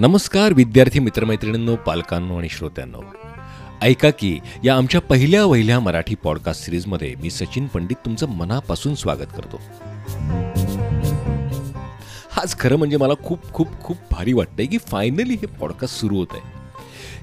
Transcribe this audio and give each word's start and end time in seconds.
नमस्कार 0.00 0.52
विद्यार्थी 0.52 0.98
मित्रमैत्रिणींनो 0.98 1.76
पालकांनो 1.76 2.38
आणि 2.38 2.48
श्रोत्यांनो. 2.48 3.00
ऐका 3.82 4.10
की 4.10 4.38
या 4.64 4.76
आमच्या 4.76 5.00
पहिल्या 5.00 5.44
वहिल्या 5.44 5.80
मराठी 5.80 6.14
पॉडकास्ट 6.14 6.64
सिरीजमध्ये 6.64 7.14
मी 7.14 7.30
सचिन 7.30 7.66
पंडित 7.66 7.96
तुमचं 8.04 8.28
मनापासून 8.28 8.94
स्वागत 8.94 9.36
करतो. 9.36 9.60
आज 12.42 12.56
खरं 12.58 12.76
म्हणजे 12.76 12.96
मला 12.96 13.14
खूप 13.24 13.52
खूप 13.52 13.68
खूप 13.84 13.96
भारी 14.10 14.32
वाटतंय 14.32 14.66
की 14.66 14.78
फायनली 14.78 15.34
हे 15.34 15.46
पॉडकास्ट 15.46 16.00
सुरू 16.00 16.16
होत 16.16 16.26
आहे 16.32 16.59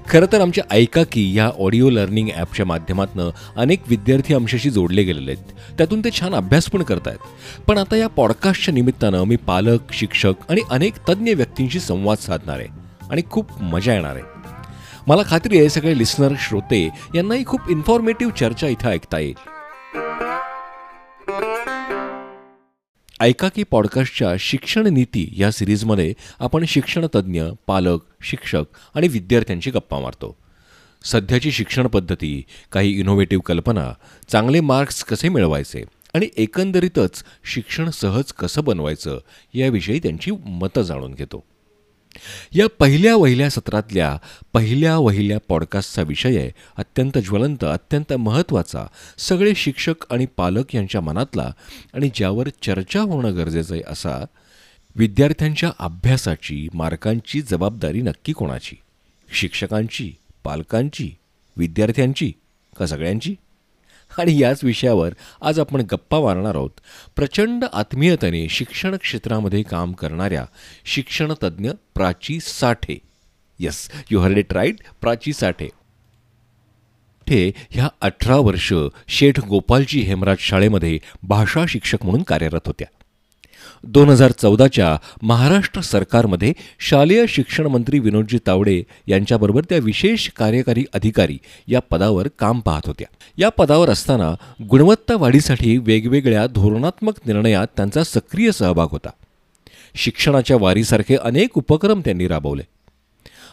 खरं 0.08 0.26
तर 0.32 0.40
आमच्या 0.40 0.64
ऐका 0.70 1.02
की 1.12 1.32
ह्या 1.32 1.50
ऑडिओ 1.58 1.90
लर्निंग 1.90 2.28
ॲपच्या 2.36 2.66
माध्यमातून 2.66 3.30
अनेक 3.56 3.80
विद्यार्थी 3.88 4.34
आमच्याशी 4.34 4.70
जोडले 4.70 5.02
गेलेले 5.02 5.32
आहेत. 5.32 5.44
त्यातून 5.78 6.00
ते 6.00 6.10
छान 6.10 6.34
अभ्यास 6.34 6.66
पण 6.66 6.82
करतायत. 6.82 7.18
पण 7.66 7.78
आता 7.78 7.96
या 7.96 8.06
पॉडकास्टच्या 8.06 8.74
निमित्तानं 8.74 9.24
मी 9.24 9.36
पालक 9.36 9.92
शिक्षक 9.92 10.50
आणि 10.50 10.60
अनेक 10.70 10.94
तज्ज्ञ 11.08 11.34
व्यक्तींशी 11.34 11.80
संवाद 11.80 12.18
साधणार 12.18 12.58
आहे 12.58 12.68
आणि 13.10 13.22
खूप 13.30 13.62
मजा 13.62 13.94
येणार 13.94 14.16
आहे. 14.16 14.24
मला 15.06 15.22
खात्री 15.26 15.58
आहे 15.58 15.68
सगळे 15.68 15.98
लिस्नर 15.98 16.32
श्रोते 16.38 16.88
यांनाही 17.14 17.44
खूप 17.44 17.60
इन्फॉर्मेटिव्ह 17.70 18.32
चर्चा 18.32 18.68
इथं 18.68 18.88
ऐकता 18.88 19.18
येईल. 19.18 19.34
ऐका 23.20 23.48
की 23.48 23.62
पॉडकास्टच्या 23.62 24.34
शिक्षण 24.38 24.86
नीती 24.86 25.34
या 25.36 25.50
सिरीजमध्ये 25.52 26.14
आपण 26.40 26.64
शिक्षणतज्ज्ञ 26.64 27.42
पालक 27.66 27.98
शिक्षक 28.22 28.64
आणि 28.94 29.08
विद्यार्थ्यांची 29.08 29.70
गप्पा 29.70 29.98
मारतो. 29.98 30.36
सध्याची 31.04 31.52
शिक्षण 31.52 31.86
पद्धती 31.86 32.42
काही 32.72 33.00
इनोव्हेटिव्ह 33.00 33.42
कल्पना 33.46 33.92
चांगले 34.28 34.60
मार्क्स 34.60 35.04
कसे 35.04 35.28
मिळवायचे 35.28 35.82
आणि 36.14 36.28
एकंदरीतच 36.36 37.24
शिक्षण 37.44 37.90
सहज 37.90 38.32
कसं 38.32 38.64
बनवायचं 38.64 39.18
याविषयी 39.54 39.98
त्यांची 39.98 40.30
मतं 40.46 40.82
जाणून 40.82 41.14
घेतो. 41.14 41.44
या 42.52 42.66
पहिल्या 42.78 43.16
वहिल्या 43.16 43.50
सत्रातल्या 43.50 44.18
पहिल्या 44.52 44.98
वहिल्या 44.98 45.38
पॉडकास्टचा 45.48 46.02
विषय 46.02 46.38
आहे 46.38 46.50
अत्यंत 46.76 47.18
ज्वलंत 47.18 47.64
अत्यंत 47.64 48.12
महत्त्वाचा. 48.12 48.86
सगळे 49.18 49.54
शिक्षक 49.54 50.12
आणि 50.12 50.26
पालक 50.36 50.74
यांच्या 50.74 51.00
मनातला 51.00 51.52
आणि 51.94 52.10
ज्यावर 52.14 52.48
चर्चा 52.62 53.00
होणं 53.00 53.36
गरजेचं 53.36 53.74
आहे 53.74 53.82
असा 53.88 54.24
विद्यार्थ्यांच्या 54.96 55.70
अभ्यासाची 55.78 56.68
मार्कांची 56.74 57.40
जबाबदारी 57.40 58.00
नक्की 58.00 58.32
कोणाची? 58.32 58.76
शिक्षकांची 59.32 60.12
पालकांची 60.44 61.10
विद्यार्थ्यांची 61.56 62.32
का 62.78 62.86
सगळ्यांची? 62.86 63.34
आणि 64.18 64.38
याच 64.38 64.64
विषयावर 64.64 65.12
आज 65.42 65.60
आपण 65.60 65.80
गप्पा 65.80 66.20
मारणार 66.20 66.54
आहोत. 66.54 66.80
प्रचंड 67.16 67.64
आत्मीयतेने 67.72 68.48
शिक्षण 68.48 68.96
क्षेत्रामध्ये 68.96 69.62
काम 69.62 69.92
करणाऱ्या 69.92 70.44
शिक्षणतज्ज्ञ 70.84 71.70
Prachi 71.94 72.40
Sathe. 72.40 72.98
Yes 73.58 73.90
you 74.10 74.20
heard 74.20 74.38
it 74.38 74.52
right 74.52 74.76
Prachi 75.00 75.32
Sathe. 75.32 75.68
ठे 77.26 77.52
ह्या 77.70 77.88
अठरा 78.00 78.36
वर्ष 78.36 78.72
शेठ 79.08 79.40
गोपालजी 79.40 80.00
हेमराज 80.00 80.36
शाळेमध्ये 80.38 80.98
भाषा 81.22 81.64
शिक्षक 81.68 81.98
म्हणून 82.02 82.22
कार्यरत 82.22 82.66
होत्या. 82.66 82.86
दोन 83.84 84.08
हजार 84.08 84.30
चौदाच्या 84.30 84.96
महाराष्ट्र 85.22 85.80
सरकारमध्ये 85.80 86.52
शालेय 86.80 87.24
शिक्षण 87.28 87.66
मंत्री 87.66 87.98
विनोदजी 87.98 88.38
तावडे 88.46 88.82
यांच्याबरोबर 89.06 89.62
त्या 89.68 89.78
विशेष 89.78 90.28
कार्यकारी 90.28 90.84
अधिकारी 90.94 91.38
या 91.66 91.80
पदावर 91.80 92.28
काम 92.38 92.60
पाहत 92.60 92.86
होत्या. 92.86 93.06
या 93.38 93.48
पदावर 93.48 93.90
असताना 93.90 94.34
गुणवत्ता 94.70 95.16
वाढीसाठी 95.16 95.78
वेगवेगळ्या 95.78 96.46
धोरणात्मक 96.46 97.14
निर्णयात 97.26 97.66
त्यांचा 97.76 98.04
सक्रिय 98.04 98.52
सहभाग 98.52 98.86
होता. 98.90 99.10
शिक्षणाच्या 99.94 100.56
वारीसारखे 100.60 101.16
अनेक 101.16 101.58
उपक्रम 101.58 102.00
त्यांनी 102.00 102.28
राबवले. 102.28 102.62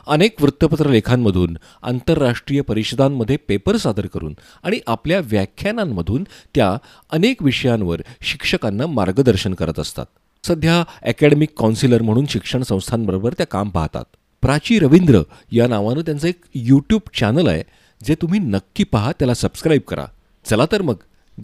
अनेक 0.08 0.42
वृत्तपत्र 0.42 0.89
लेखांमधून 0.89 1.58
आंतरराष्ट्रीय 1.84 2.61
परिषदांमध्ये 2.61 3.38
पेपर 3.38 3.77
सादर 3.77 4.05
करून 4.05 4.36
आणि 4.64 4.80
आपल्या 4.88 5.20
व्याख्यानांमधून 5.23 6.23
त्या 6.55 6.77
अनेक 7.10 7.43
विषयांवर 7.43 8.02
शिक्षकांना 8.21 8.88
मार्गदर्शन 8.88 9.54
करत 9.54 9.80
असतात. 9.80 10.05
सध्या 10.44 10.83
अकॅडमिक 11.10 11.49
काउन्सिलर 11.60 12.02
म्हणून 12.02 12.26
शिक्षण 12.26 12.61
संस्थांबरोबर 12.61 13.33
त्या 13.33 13.45
काम 13.45 13.70
पाहतात. 13.70 14.05
प्राची 14.42 14.80
रवींद्र 14.80 15.21
या 15.52 15.67
नावानं 15.67 16.02
त्यांचं 16.02 16.27
एक 16.27 16.42
यूट्यूब 16.55 17.02
चॅनल 17.14 17.48
आहे 17.48 17.64
जे 18.04 18.15
तुम्ही 18.15 18.39
नक्की 18.39 18.83
पहा 18.83 19.11
त्याला 19.11 19.33
सबस्क्राईब 19.33 19.82
करा. 19.82 20.05
चला 20.45 20.65
तर 20.71 20.82
मग 20.82 20.95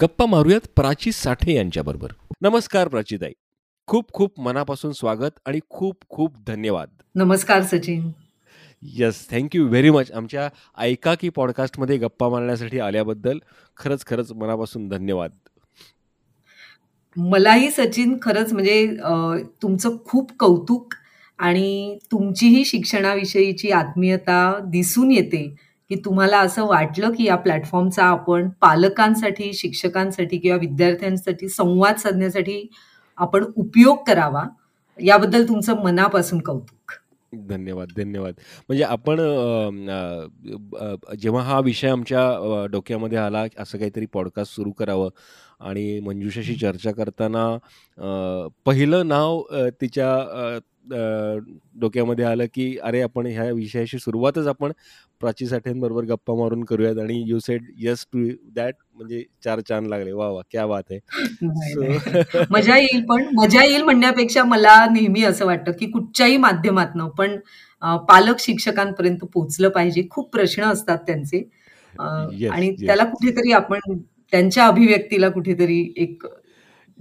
गप्पा 0.01 0.25
मारूयात 0.25 0.67
प्राची 0.75 1.11
साठे 1.11 1.53
यांच्याबरोबर. 1.53 2.07
नमस्कार 2.41 2.87
प्राचीताई. 2.87 3.31
खूप 3.87 4.05
खूप 4.13 4.39
मनापासून 4.39 4.91
स्वागत 4.91 5.39
आणि 5.45 5.59
खूप 5.69 5.95
खूप 6.09 6.35
धन्यवाद. 6.47 6.87
नमस्कार 7.15 7.63
Sachin. 7.63 8.11
Yes 8.83 9.27
thank you 9.31 9.67
very 9.67 9.89
much 9.89 10.11
आमच्या 10.11 10.49
ऐका 10.77 11.13
की 11.15 11.29
पॉडकास्टमध्ये 11.29 11.97
गप्पा 11.97 12.29
मारण्यासाठी 12.29 12.79
आल्याबद्दल 12.79 13.37
खरंच 13.77 14.05
खरंच 14.05 14.31
मनापासून 14.31 14.87
धन्यवाद. 14.89 15.31
मलाही 17.17 17.69
सचिन 17.71 18.17
खरंच 18.21 18.53
म्हणजे 18.53 18.97
तुमचं 19.61 19.97
खूप 20.05 20.31
कौतुक 20.39 20.93
आणि 21.37 21.97
तुमचीही 22.11 22.65
शिक्षणाविषयीची 22.65 23.71
आत्मीयता 23.71 24.59
दिसून 24.65 25.11
येते 25.11 25.55
की 25.89 25.95
तुम्हाला 25.95 26.39
असं 26.39 26.65
वाटलं 26.65 27.11
की 27.11 27.23
या 27.23 27.35
प्लॅटफॉर्मचा 27.35 28.03
आपण 28.03 28.49
पालकांसाठी 28.61 29.53
शिक्षकांसाठी 29.53 30.37
किंवा 30.37 30.57
विद्यार्थ्यांसाठी 30.57 31.49
संवाद 31.49 31.95
साधण्यासाठी 31.95 32.67
आपण 33.17 33.45
उपयोग 33.55 33.97
करावा 34.07 34.43
याबद्दल 34.99 35.47
तुमचं 35.47 35.83
मनापासून 35.83 36.39
कौतुक. 36.41 37.00
धन्यवाद, 37.33 37.91
धन्यवाद. 37.97 38.33
म्हणजे 38.69 38.83
आपण 38.83 39.19
जेव्हा 41.21 41.43
हा 41.43 41.59
विषय 41.59 41.89
आमच्या 41.89 42.65
डोक्यामध्ये 42.71 43.17
आला, 43.17 43.43
असं 43.59 43.77
काहीतरी 43.77 44.05
पॉडकास्ट 44.13 44.55
सुरू 44.55 44.71
करावं 44.71 45.09
आणि 45.59 45.99
मंजुषाशी 45.99 46.55
चर्चा 46.55 46.91
करताना 46.91 47.45
पहिलं 48.65 49.07
नाव 49.07 49.41
तिच्या 49.81 50.59
डोक्यामध्ये 50.85 52.25
आलं, 52.25 52.45
की 52.53 52.75
अरे, 52.83 53.01
आपण 53.01 53.25
ह्या 53.27 53.49
विषयाशी 53.51 53.97
सुरुवातच 53.99 54.47
आपण 54.47 54.71
प्राची 55.21 55.45
साठेंबरोबर 55.47 56.03
गप्पा 56.05 56.33
मारून 56.35 56.63
करूयात 56.63 56.97
आणि 56.99 57.21
you 57.27 57.39
said 57.39 57.65
yes 57.77 58.05
to 58.13 58.27
that 58.55 58.75
म्हणजे 58.95 59.23
चार 59.43 59.59
चांद 59.59 59.87
लागले. 59.87 60.11
वा 60.11 60.29
वा 60.29 60.41
क्या 60.51 60.65
बात 60.67 60.91
आहे. 60.91 60.99
मजा 62.51 62.77
येईल 62.77 63.03
पण 63.05 63.25
मजा 63.35 63.63
येईल 63.65 63.81
म्हणण्यापेक्षा 63.83 64.43
मला 64.43 64.75
नेहमी 64.91 65.23
असं 65.23 65.45
वाटतं, 65.45 65.71
की 65.71 65.85
कुठच्याही 65.91 66.37
माध्यमातनं 66.37 67.09
पण 67.09 67.37
पालक 68.07 68.39
शिक्षकांपर्यंत 68.39 69.25
पोहोचलं 69.33 69.69
पाहिजे. 69.69 70.07
खूप 70.11 70.31
प्रश्न 70.33 70.63
असतात 70.63 70.97
त्यांचे 71.07 71.43
आणि 72.49 72.71
त्याला 72.85 73.03
कुठेतरी 73.03 73.51
आपण 73.51 73.97
त्यांच्या 74.33 74.65
अभिव्यक्तीला 74.67 75.29
कुठेतरी 75.29 75.79
एक 75.97 76.25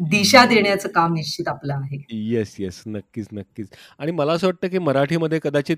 दिशा 0.00 0.44
देण्याचं 0.47 0.88
काम 0.88 1.15
निश्चित 1.15 1.49
आपलं 1.49 1.75
आहे. 1.75 1.99
Yes, 2.11 2.55
yes. 2.61 2.83
नक्कीच, 2.87 3.27
नक्कीच. 3.33 3.69
आणि 3.99 4.12
मला 4.12 4.33
असं 4.33 4.47
वाटतं, 4.47 4.69
की 4.69 4.78
मराठीमध्ये 4.78 5.38
कदाचित 5.43 5.77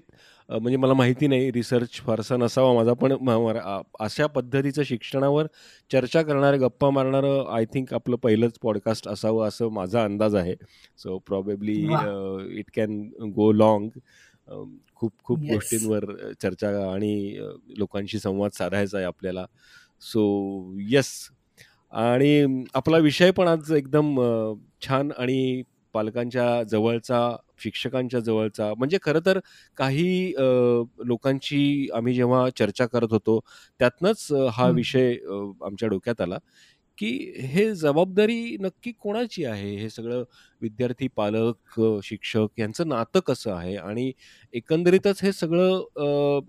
म्हणजे 0.48 0.76
मला 0.76 0.94
माहिती 0.94 1.26
नाही 1.26 1.50
रिसर्च 1.52 2.00
फारसा 2.00 2.36
नसावा 2.36 2.72
माझा, 2.74 2.92
पण 2.92 3.12
अशा 4.00 4.26
पद्धतीचं 4.26 4.82
शिक्षणावर 4.82 5.46
चर्चा 5.90 6.22
करणारं, 6.22 6.60
गप्पा 6.60 6.90
मारणारं 6.90 7.52
आय 7.54 7.64
थिंक 7.64 7.94
आपलं 7.94 8.16
पहिलंच 8.16 8.58
पॉडकास्ट 8.62 9.08
असावं 9.08 9.48
असं 9.48 9.68
माझा 9.72 10.04
अंदाज 10.04 10.34
आहे. 10.34 10.54
So 10.98 11.18
probably 11.18 11.78
it 12.58 12.70
can 12.76 13.00
go 13.34 13.52
long. 13.52 13.88
खूप 14.96 15.12
खूप 15.24 15.38
गोष्टींवर 15.42 16.04
चर्चा 16.42 16.68
आणि 16.92 17.38
लोकांशी 17.78 18.18
संवाद 18.18 18.50
साधायचा 18.50 18.96
आहे 18.98 19.06
आपल्याला. 19.06 19.44
So 20.02 20.22
yes. 20.80 21.12
आणि 21.92 22.64
आपला 22.74 22.98
विषय 22.98 23.30
पण 23.30 23.48
आज 23.48 23.72
एकदम 23.72 24.16
छान 24.82 25.10
आणि 25.18 25.62
पालकांच्या 25.94 26.62
जवळचा, 26.62 27.36
शिक्षकांच्या 27.62 28.20
जवळचा 28.20 28.72
म्हणजे 28.78 28.98
खरं 29.02 29.20
तर 29.26 29.38
काही 29.78 30.32
लोकांची 31.06 31.88
आम्ही 31.94 32.14
जेव्हा 32.14 32.48
चर्चा 32.58 32.86
करत 32.86 33.12
होतो, 33.12 33.38
त्यातनंच 33.80 34.26
हा 34.52 34.68
विषय 34.70 35.14
आमच्या 35.64 35.88
डोक्यात 35.88 36.20
आला, 36.20 36.38
की 36.98 37.10
हे 37.42 37.70
जबाबदारी 37.74 38.56
नक्की 38.60 38.92
कोणाची 39.00 39.44
आहे? 39.44 39.74
हे 39.76 39.90
सगळं 39.90 40.22
विद्यार्थी, 40.62 41.08
पालक, 41.16 41.80
शिक्षक 42.04 42.60
यांचं 42.60 42.88
नातं 42.88 43.20
कसं 43.26 43.52
आहे? 43.52 43.76
आणि 43.76 44.10
एकंदरीतच 44.54 45.22
हे 45.22 45.32
सगळं 45.32 46.40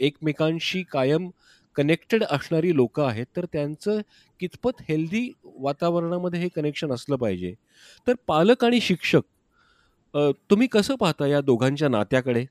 एकमेकांशी 0.00 0.82
कायम 0.92 1.30
कनेक्टेड 1.76 2.24
असणारी 2.24 2.74
लोक 2.76 3.00
आहेत, 3.00 3.26
तर 3.36 3.44
त्यांचं 3.52 4.00
कितपत 4.40 4.82
हेल्दी 4.88 5.28
वातावरणामध्ये 5.56 6.40
हे 6.40 6.48
कनेक्शन 6.48 6.92
असलं 6.92 7.16
पाहिजे. 7.16 7.52
तर 8.06 8.14
पालक 8.28 8.64
आणि 8.64 8.80
शिक्षक 8.80 9.22
तुम्ही 10.50 10.66
कसं 10.66 10.94
पाहता 11.00 11.26
या 11.26 11.40
दोघांच्या 11.40 11.88
नात्याकडे? 11.88 12.44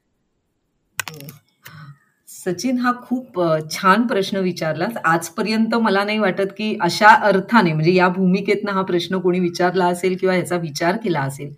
सचिन 2.28 2.78
हा 2.78 2.92
खूप 3.02 3.40
छान 3.72 4.06
प्रश्न 4.08 4.38
विचारलास. 4.38 4.98
आजपर्यंत 5.06 5.76
मला 5.76 6.04
नाही 6.04 6.20
वाटत, 6.20 6.48
की 6.58 6.78
अशा 6.82 7.08
अर्थाने 7.24 7.74
म्हणजे 7.74 7.94
या 7.94 8.08
भूमिकेतनं 8.10 8.72
हा 8.72 8.82
प्रश्न 8.82 9.20
कोणी 9.20 9.40
विचारला 9.40 9.86
असेल 9.88 10.16
किंवा 10.18 10.36
ह्याचा 10.36 10.58
विचार 10.58 10.98
केला 11.04 11.22
असेल. 11.22 11.54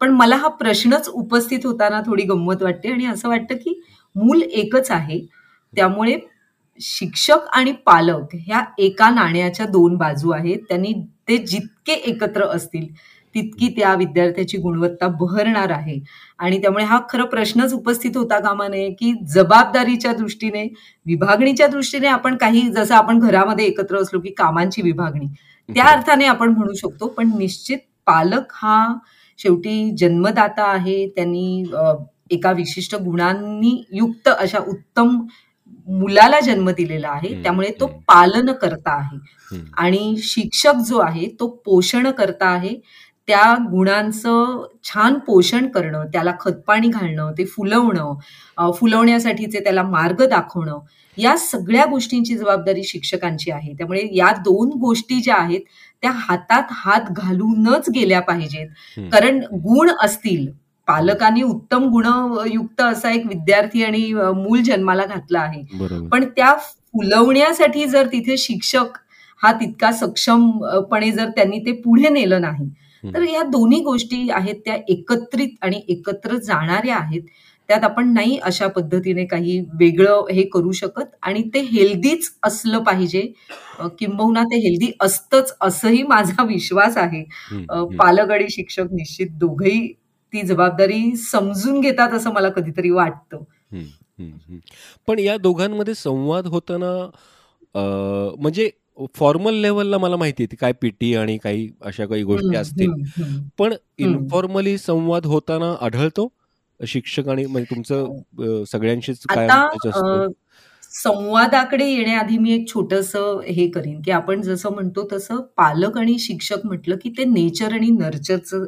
पण 0.00 0.10
मला 0.10 0.36
हा 0.36 0.48
प्रश्नच 0.58 1.08
उपस्थित 1.08 1.66
होताना 1.66 2.00
थोडी 2.00 2.22
गंमत 2.24 2.62
वाटते 2.62 2.92
आणि 2.92 3.06
असं 3.06 3.28
वाटतं 3.28 3.56
की 3.56 3.80
मूल 4.16 4.42
एकच 4.42 4.90
आहे 4.90 5.20
त्यामुळे 5.72 6.16
शिक्षक 6.80 7.46
आणि 7.52 7.72
पालक 7.86 8.34
ह्या 8.36 8.62
एका 8.78 9.08
नाण्याच्या 9.10 9.66
दोन 9.66 9.96
बाजू 9.96 10.30
आहेत. 10.30 10.58
त्यांनी 10.68 10.92
ते 11.28 11.36
जितके 11.38 11.92
एकत्र 11.92 12.46
असतील 12.46 12.86
तितकी 13.34 13.68
त्या 13.76 13.94
विद्यार्थ्याची 13.94 14.58
गुणवत्ता 14.58 15.08
बहरणार 15.20 15.70
आहे. 15.70 15.98
आणि 16.38 16.58
त्यामुळे 16.62 16.84
हा 16.84 16.98
खरं 17.10 17.24
प्रश्नच 17.24 17.72
उपस्थित 17.74 18.16
होता 18.16 18.38
कामा 18.38 18.66
नये 18.68 18.88
की 19.00 19.12
जबाबदारीच्या 19.34 20.12
दृष्टीने 20.12 20.66
विभागणीच्या 21.06 21.66
दृष्टीने 21.66 22.06
आपण 22.08 22.36
काही 22.36 22.68
जसं 22.70 22.94
आपण 22.94 23.18
घरामध्ये 23.18 23.66
एकत्र 23.66 24.00
असलो 24.02 24.20
की 24.20 24.30
कामांची 24.38 24.82
विभागणी 24.82 25.26
त्या 25.68 25.84
अर्थाने 25.86 26.24
आपण 26.26 26.48
म्हणू 26.48 26.72
शकतो. 26.76 27.06
पण 27.08 27.30
निश्चित 27.38 27.78
पालक 28.06 28.52
हा 28.52 28.86
शेवटी 29.38 29.90
जन्मदाता 29.98 30.64
आहे. 30.72 31.06
त्यांनी 31.16 31.64
एका 32.30 32.50
विशिष्ट 32.52 32.94
गुणांनी 32.96 33.82
युक्त 33.92 34.28
अशा 34.28 34.58
उत्तम 34.68 35.18
मुलाला 35.88 36.40
जन्म 36.40 36.70
दिलेला 36.70 37.08
आहे 37.08 37.42
त्यामुळे 37.42 37.70
तो 37.80 37.86
पालन 38.08 38.52
करता 38.52 38.92
आहे. 38.92 39.18
आणि 39.78 40.14
शिक्षक 40.22 40.76
जो 40.88 40.98
आहे 40.98 41.26
तो 41.40 41.46
पोषण 41.66 42.10
करता 42.10 42.46
आहे. 42.48 42.74
त्या 43.28 43.54
गुणांचं 43.70 44.62
छान 44.84 45.18
पोषण 45.26 45.66
करणं 45.70 46.04
त्याला 46.12 46.32
खतपाणी 46.40 46.88
घालणं 46.88 47.32
ते 47.38 47.44
फुलवणं 47.46 48.70
फुलवण्यासाठीचे 48.76 49.60
त्याला 49.60 49.82
मार्ग 49.82 50.22
दाखवणं 50.28 50.78
या 51.18 51.36
सगळ्या 51.38 51.84
गोष्टींची 51.84 52.36
जबाबदारी 52.36 52.82
शिक्षकांची 52.84 53.50
आहे. 53.50 53.72
त्यामुळे 53.74 54.06
या 54.14 54.32
दोन 54.44 54.70
गोष्टी 54.80 55.20
ज्या 55.20 55.36
आहेत 55.36 55.60
त्या 56.02 56.10
हातात 56.16 56.72
हात 56.72 57.10
घालूनच 57.12 57.88
गेल्या 57.94 58.20
पाहिजेत. 58.20 58.66
कारण 59.12 59.40
गुण 59.64 59.90
असतील 60.02 60.46
पालकांनी 60.90 61.42
उत्तम 61.42 61.84
गुणयुक्त 61.90 62.80
असा 62.82 63.10
एक 63.10 63.26
विद्यार्थी 63.26 63.82
आणि 63.84 64.12
मूल 64.36 64.62
जन्माला 64.62 65.04
घातला 65.04 65.40
आहे. 65.40 65.62
पण 66.08 66.24
त्या 66.36 66.52
फुलवण्यासाठी 66.58 67.84
जर 67.86 68.06
तिथे 68.12 68.36
शिक्षक 68.38 68.96
हा 69.40 69.52
तितका 69.52 69.90
सक्षमपणे 69.92 71.10
जर 71.12 71.28
त्यांनी 71.36 71.58
ते 71.66 71.72
पुढे 71.82 72.08
नेलं 72.08 72.40
नाही 72.40 72.68
तर 73.04 73.22
या 73.22 73.42
दोन्ही 73.42 73.80
गोष्टी 73.82 74.28
आहेत 74.30 74.54
त्या 74.64 74.74
एकत्रित 74.88 75.54
आणि 75.62 75.80
एकत्र 75.88 76.36
जाणाऱ्या 76.36 76.96
आहेत. 76.96 77.22
त्यात 77.68 77.84
आपण 77.84 78.12
नाही 78.12 78.36
अशा 78.44 78.66
पद्धतीने 78.66 79.24
काही 79.26 79.58
वेगळं 79.80 80.24
हे 80.32 80.42
करू 80.52 80.72
शकत 80.72 81.14
आणि 81.22 81.42
ते 81.54 81.60
हेल्दीच 81.62 82.30
असलं 82.42 82.82
पाहिजे. 82.84 83.20
किंबहुना 83.98 84.42
ते 84.44 84.58
हेल्दी 84.60 84.90
असतंच 85.00 85.54
असंही 85.60 86.02
माझा 86.02 86.44
विश्वास 86.46 86.96
आहे. 86.98 87.22
पालक 87.98 88.30
आणि 88.30 88.46
शिक्षक 88.50 88.92
निश्चित 88.92 89.28
दोघही 89.38 89.80
ती 90.32 90.42
जबाबदारी 90.46 91.14
समजून 91.16 91.80
घेतात 91.80 92.14
असं 92.14 92.32
मला 92.32 92.48
कधीतरी 92.48 92.90
वाटतं. 92.90 93.42
पण 95.08 95.18
या 95.18 95.36
दोघांमध्ये 95.36 95.94
संवाद 95.94 96.46
होताना 96.46 96.92
म्हणजे 97.74 98.70
फॉर्मल 99.14 99.54
लेवलला 99.54 99.98
मला 99.98 100.16
माहिती 100.16 100.42
आहे 100.42 100.56
काय 100.60 100.72
पीटी 100.82 101.14
आणि 101.14 101.36
काही 101.38 101.68
अशा 101.82 102.06
काही 102.06 102.22
गोष्टी 102.22 102.56
असतील. 102.56 102.92
पण 103.58 103.74
इन्फॉर्मली 103.98 104.76
संवाद 104.78 105.26
होताना 105.26 105.74
आढळतो? 105.80 106.28
शिक्षक 106.80 107.28
आणि 107.28 107.44
म्हणजे 107.46 107.74
तुमचं 107.74 108.64
सगळ्यांशीच 108.64 109.22
काय 109.28 109.48
संवादाकडे 110.92 111.84
येण्याआधी 111.86 112.38
मी 112.38 112.52
एक 112.52 112.66
छोटस 112.68 113.14
हे 113.46 113.68
करीन 113.70 114.00
की 114.02 114.10
आपण 114.10 114.40
जसं 114.42 114.72
म्हणतो 114.74 115.06
तसं 115.12 115.40
पालक 115.56 115.98
आणि 115.98 116.18
शिक्षक 116.18 116.64
म्हटलं 116.64 116.96
की 117.02 117.10
ते 117.18 117.24
नेचर 117.24 117.72
आणि 117.72 117.90
नर्चरचं 117.90 118.64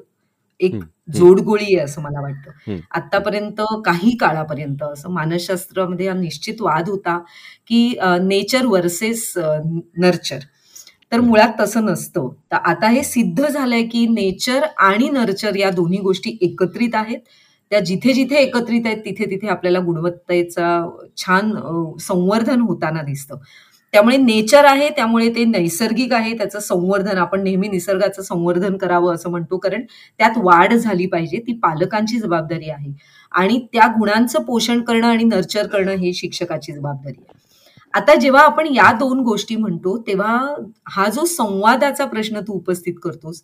एक 0.62 0.74
जोडगोळी 1.14 1.64
आहे 1.64 1.84
असं 1.84 2.02
मला 2.02 2.20
वाटतं. 2.20 2.76
आतापर्यंत 2.90 3.60
काही 3.84 4.16
काळापर्यंत 4.16 4.82
असं 4.82 5.10
मानसशास्त्रामध्ये 5.12 6.08
हा 6.08 6.14
निश्चित 6.14 6.60
वाद 6.60 6.88
होता 6.88 7.18
की 7.68 7.94
नेचर 8.22 8.66
वर्सेस 8.66 9.32
नर्चर 9.36 10.38
तर 11.12 11.20
मुळात 11.20 11.60
तसं 11.60 11.84
नसतं. 11.84 12.28
तर 12.52 12.56
आता 12.56 12.88
हे 12.88 13.02
सिद्ध 13.04 13.46
झालंय 13.46 13.82
की 13.84 14.06
नेचर 14.08 14.64
आणि 14.80 15.08
नर्चर 15.10 15.56
या 15.56 15.70
दोन्ही 15.70 15.98
गोष्टी 16.00 16.36
एकत्रित 16.42 16.94
आहेत. 16.94 17.18
त्या 17.70 17.80
जिथे 17.80 18.12
जिथे 18.12 18.36
एकत्रित 18.36 18.86
आहेत 18.86 18.98
तिथे 19.04 19.24
तिथे 19.30 19.48
आपल्याला 19.48 19.78
गुणवत्तेचा 19.80 20.80
छान 21.16 21.52
संवर्धन 22.00 22.60
होताना 22.60 23.02
दिसतं. 23.02 23.36
त्यामुळे 23.92 24.16
नेचर 24.16 24.64
आहे 24.64 24.88
त्यामुळे 24.88 25.28
ते 25.28 25.44
नैसर्गिक 25.44 26.12
आहे 26.12 26.32
त्याचं 26.38 26.60
संवर्धन 26.60 27.18
आपण 27.18 27.42
नेहमी 27.42 27.68
निसर्गाचं 27.68 28.22
संवर्धन 28.22 28.76
करावं 28.76 29.14
असं 29.14 29.30
म्हणतो 29.30 29.56
कारण 29.58 29.82
त्यात 30.18 30.38
वाढ 30.38 30.72
झाली 30.74 31.06
पाहिजे 31.06 31.38
ती 31.46 31.52
पालकांची 31.52 32.18
जबाबदारी 32.18 32.70
आहे. 32.70 32.92
आणि 33.32 33.58
त्या 33.72 33.86
गुणांचं 33.98 34.42
पोषण 34.42 34.80
करणं 34.82 35.06
आणि 35.06 35.24
नर्चर 35.24 35.66
करणं 35.66 35.92
ही 35.92 36.14
शिक्षकाची 36.14 36.72
जबाबदारी 36.72 37.14
आहे. 37.18 37.40
आता 37.94 38.14
जेव्हा 38.14 38.42
आपण 38.42 38.66
या 38.74 38.90
दोन 38.98 39.20
गोष्टी 39.22 39.56
म्हणतो 39.56 39.96
तेव्हा 40.06 40.38
हा 40.88 41.08
जो 41.08 41.24
संवादाचा 41.26 42.04
प्रश्न 42.06 42.40
तू 42.40 42.52
उपस्थित 42.52 42.94
करतोस 43.04 43.42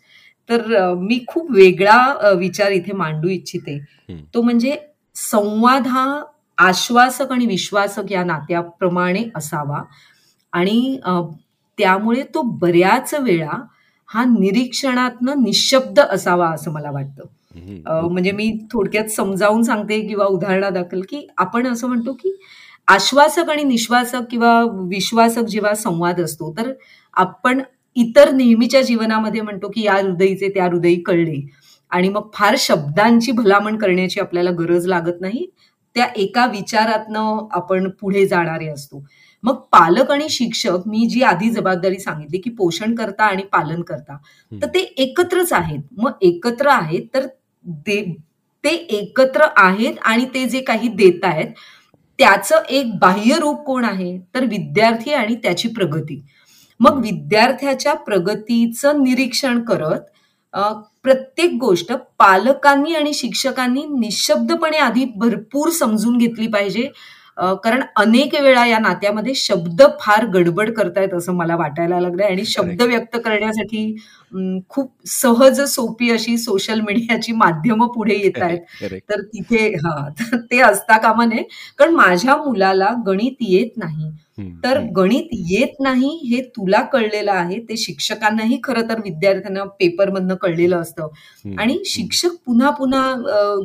तर 0.49 0.95
मी 0.99 1.19
खूप 1.29 1.51
वेगळा 1.53 2.33
विचार 2.39 2.71
इथे 2.73 2.93
मांडू 2.97 3.29
इच्छिते. 3.29 3.79
तो 4.35 4.43
म्हणजे 4.43 4.77
संवाद 5.17 5.87
हा 5.87 6.23
आश्वासक 6.59 7.33
आणि 7.33 7.47
विश्वासक 7.47 8.13
या 8.13 8.25
नात्याप्रमाणे 8.25 9.25
असावा. 9.37 9.83
आणि 10.53 10.99
त्यामुळे 11.79 12.23
तो 12.35 12.43
बऱ्याच 12.43 13.15
वेळा 13.15 13.63
हा 14.09 14.25
निरीक्षणातनं 14.25 15.43
निशब्द 15.43 16.01
असावा 16.01 16.51
असं 16.51 16.73
मला 16.73 16.91
वाटतं. 16.91 17.23
म्हणजे 18.09 18.31
मी 18.33 18.51
थोडक्यात 18.73 19.09
समजावून 19.09 19.63
सांगते 19.63 20.01
किंवा 20.09 20.25
उदाहरणादाखल 20.27 21.01
की 21.09 21.27
आपण 21.37 21.67
असं 21.67 21.89
म्हणतो 21.89 22.13
की 22.13 22.37
आश्वासक 22.89 23.51
आणि 23.51 23.63
निश्वासक 23.65 24.23
किंवा 24.31 24.61
विश्वासक 24.89 25.45
जेव्हा 25.45 25.75
संवाद 25.75 26.21
असतो 26.21 26.53
तर 26.59 26.73
आपण 27.17 27.61
इतर 27.97 28.31
नेहमीच्या 28.33 28.83
जीवनामध्ये 28.83 29.41
म्हणतो 29.41 29.69
की 29.69 29.83
या 29.83 29.95
हृदयीचे 29.95 30.49
त्या 30.49 30.65
हृदयी 30.65 31.01
कळले 31.03 31.41
आणि 31.91 32.09
मग 32.09 32.29
फार 32.35 32.55
शब्दांची 32.59 33.33
भलामण 33.33 33.77
करण्याची 33.79 34.21
आपल्याला 34.21 34.51
गरज 34.51 34.87
लागत 34.87 35.21
नाही. 35.21 35.47
त्या 35.97 36.07
एका 36.17 36.47
विचारातनं 36.47 37.47
आपण 37.51 37.89
पुढे 38.01 38.27
जाणारे 38.27 38.67
असतो. 38.69 39.05
मग 39.45 39.55
पालक 39.73 40.11
आणि 40.11 40.29
शिक्षक 40.31 40.87
मी 40.87 41.07
जी 41.09 41.23
आधी 41.23 41.51
जबाबदारी 41.51 41.99
सांगितली 41.99 42.39
की 42.39 42.51
पोषण 42.51 42.95
करता 42.95 43.25
आणि 43.25 43.43
पालन 43.53 43.83
करता 43.83 44.17
तर 44.53 44.67
ते 44.75 44.79
एकत्रच 44.99 45.53
आहेत. 45.53 45.81
मग 45.93 46.13
एकत्र 46.23 46.69
आहेत 46.71 47.07
तर 47.15 47.27
ते 48.65 48.71
एकत्र 48.91 49.47
आहेत 49.57 49.95
आणि 50.05 50.25
ते 50.35 50.45
जे 50.49 50.61
काही 50.61 50.89
देत 50.89 51.25
आहेत 51.25 51.53
त्याचं 52.19 52.63
एक 52.69 52.99
बाह्य 53.01 53.39
रूप 53.41 53.63
कोण 53.67 53.85
आहे? 53.85 54.17
तर 54.35 54.45
विद्यार्थी 54.45 55.13
आणि 55.13 55.35
त्याची 55.43 55.69
प्रगती. 55.69 56.21
मग 56.81 57.01
विद्यार्थ्याच्या 57.03 57.93
प्रगतीचं 57.97 59.03
निरीक्षण 59.03 59.61
करत 59.65 60.01
प्रत्येक 61.05 61.53
गोष्ट 61.61 61.93
पालकांनी 62.19 62.95
आणि 62.95 63.13
शिक्षकांनी 63.15 63.85
निशब्दपणे 63.91 64.79
आधी 64.79 65.05
भरपूर 65.17 65.71
समजून 65.71 66.17
घेतली 66.19 66.47
पाहिजे. 66.49 66.89
कारण 67.65 67.83
अनेक 67.97 68.35
वेळा 68.35 68.65
या 68.67 68.79
नात्यामध्ये 68.79 69.35
शब्द 69.37 69.83
फार 70.01 70.25
गडबड 70.35 70.71
करतायत 70.75 71.15
असं 71.15 71.33
मला 71.33 71.57
वाटायला 71.57 72.01
लागलंय 72.01 72.27
आणि 72.27 72.45
शब्द 72.47 72.83
व्यक्त 72.83 73.17
करण्यासाठी 73.17 73.95
खूप 74.69 74.91
सहज 75.09 75.61
सोपी 75.71 76.11
अशी 76.11 76.37
सोशल 76.39 76.81
मीडियाची 76.81 77.33
माध्यमं 77.33 77.87
पुढे 77.95 78.15
येत 78.15 78.43
आहेत. 78.43 78.59
तर 79.09 79.21
तिथे 79.25 79.67
हा 79.77 80.09
ते 80.51 80.61
असता 80.61 80.99
कामा 80.99 81.25
नये. 81.25 81.43
कारण 81.79 81.95
माझ्या 81.95 82.37
मुलाला 82.37 82.91
गणित 83.07 83.37
येत 83.41 83.77
नाही. 83.77 84.11
तर 84.65 84.79
गणित 84.97 85.29
येत 85.51 85.81
नाही 85.81 86.11
हे 86.31 86.41
तुला 86.57 86.81
कळलेलं 86.93 87.33
आहे 87.33 87.59
ते 87.69 87.77
शिक्षकांनाही 87.77 88.61
खरं 88.65 88.89
तर 88.89 89.01
विद्यार्थ्यांना 89.05 89.65
पेपरमधनं 89.79 90.35
कळलेलं 90.35 90.77
असतं. 90.77 91.09
आणि 91.59 91.79
शिक्षक 91.87 92.37
पुन्हा 92.47 92.71
पुन्हा 92.71 93.11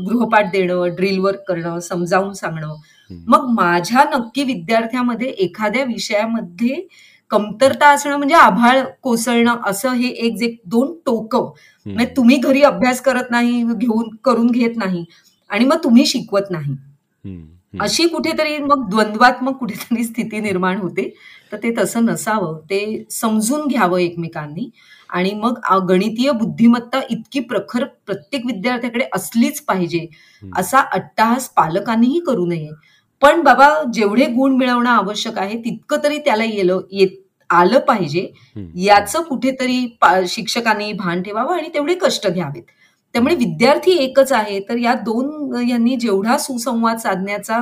गृहपाठ 0.08 0.52
देणं 0.52 0.96
ड्रिल 0.96 1.20
वर्क 1.20 1.44
करणं 1.48 1.80
समजावून 1.82 2.34
सांगणं 2.34 2.76
मग 3.28 3.48
माझ्या 3.56 4.04
नक्की 4.14 4.44
विद्यार्थ्यामध्ये 4.44 5.28
एखाद्या 5.30 5.84
विषयामध्ये 5.84 6.88
कमतरता 7.32 7.90
असणं 7.90 8.18
म्हणजे 8.18 8.36
आभाळ 8.36 8.82
कोसळणं 9.02 9.56
असं 9.66 9.94
हे 9.94 10.08
एक 10.08 10.36
जे 10.38 10.56
दोन 10.66 10.94
टोक. 11.06 11.36
म्हणजे 11.86 12.06
तुम्ही 12.18 12.38
घरी 12.38 12.62
अभ्यास 12.62 13.02
करत 13.02 13.32
नाही 13.32 13.64
घेऊन 13.64 14.16
करून 14.26 14.52
घेत 14.52 14.78
नाही 14.78 15.06
आणि 15.50 15.66
मग 15.66 15.84
तुम्ही 15.84 16.06
शिकवत 16.06 16.52
नाही. 16.52 16.76
अशी 17.82 18.08
कुठेतरी 18.08 18.58
मग 18.58 18.90
द्वंद्वात्मक 18.90 19.58
कुठेतरी 19.60 20.04
स्थिती 20.04 20.40
निर्माण 20.40 20.78
होते. 20.78 21.10
तर 21.52 21.58
ते 21.64 21.72
तसं 21.78 22.06
नसावं 22.06 22.60
ते 22.70 22.84
समजून 23.12 23.68
घ्यावं 23.68 24.00
एकमेकांनी. 24.00 24.70
आणि 25.10 25.32
मग 25.34 25.60
गणितीय 25.90 26.32
बुद्धिमत्ता 26.32 27.00
इतकी 27.10 27.40
प्रखर 27.40 27.84
प्रत्येक 28.06 28.46
विद्यार्थ्याकडे 28.46 29.06
असलीच 29.16 29.60
पाहिजे 29.62 30.06
असा 30.58 30.80
अट्टाहास 30.92 31.48
पालकांनीही 31.50 32.20
करू 32.20 32.46
नये. 32.46 32.70
पण 33.24 33.42
बाबा 33.44 33.68
जेवढे 33.94 34.26
गुण 34.28 34.56
मिळवणं 34.58 34.90
आवश्यक 34.90 35.38
आहे 35.40 35.58
तितकं 35.66 35.98
तरी 36.04 36.18
त्याला 36.20 36.44
येत 36.44 37.10
आलं 37.50 37.80
पाहिजे. 37.80 38.26
याचं 38.76 39.22
कुठेतरी 39.24 40.26
शिक्षकांनी 40.30 40.92
भान 40.94 41.22
ठेवावं 41.24 41.58
आणि 41.58 41.70
तेवढे 41.74 41.96
कष्ट 42.02 42.28
घ्यावेत. 42.28 42.64
त्यामुळे 43.16 43.36
विद्यार्थी 43.36 43.92
एकच 44.04 44.32
आहे 44.34 44.60
तर 44.70 44.78
या 44.78 44.94
दोन 45.06 45.56
यांनी 45.70 45.96
जेवढा 45.96 46.38
सुसंवाद 46.38 46.98
साधण्याचा 46.98 47.60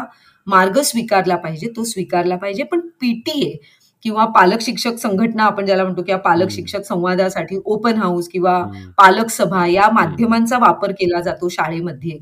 मार्ग 0.47 0.79
स्वीकारला 0.81 1.35
पाहिजे 1.35 1.67
तो 1.75 1.83
स्वीकारला 1.83 2.35
पाहिजे. 2.37 2.63
पण 2.63 2.79
पीटीए 3.01 3.55
किंवा 4.03 4.25
पालक 4.35 4.61
शिक्षक 4.61 4.95
संघटना 4.99 5.43
आपण 5.43 5.65
ज्याला 5.65 5.83
म्हणतो 5.83 6.01
किंवा 6.03 6.19
पालक 6.21 6.49
शिक्षक 6.51 6.83
संवादासाठी 6.85 7.59
ओपन 7.65 7.97
हाऊस 7.97 8.27
किंवा 8.29 8.57
पालक 8.97 9.29
सभा 9.29 9.65
या 9.67 9.89
माध्यमांचा 9.93 10.57
वापर 10.57 10.91
केला 10.91 11.21
जातो 11.21 11.49
शाळेमध्ये. 11.49 12.17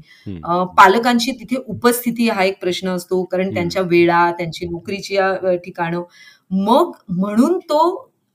पालकांची 0.78 1.32
तिथे 1.40 1.56
उपस्थिती 1.68 2.30
हा 2.30 2.44
एक 2.44 2.60
प्रश्न 2.62 2.90
असतो 2.90 3.24
कारण 3.24 3.54
त्यांच्या 3.54 3.82
वेळा 3.82 4.32
त्यांची 4.38 4.66
नोकरीची 4.66 5.18
ठिकाणं. 5.66 6.02
मग 6.52 6.92
म्हणून 7.10 7.58
तो 7.60 7.82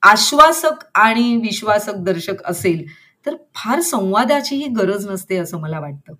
आश्वासक 0.02 0.84
आणि 0.94 1.36
विश्वासक 1.42 1.96
दर्शक 2.04 2.42
असेल 2.46 2.84
तर 3.26 3.34
फार 3.54 3.80
संवादाचीही 3.80 4.66
गरज 4.76 5.06
नसते 5.08 5.36
असं 5.36 5.60
मला 5.60 5.80
वाटतं. 5.80 6.14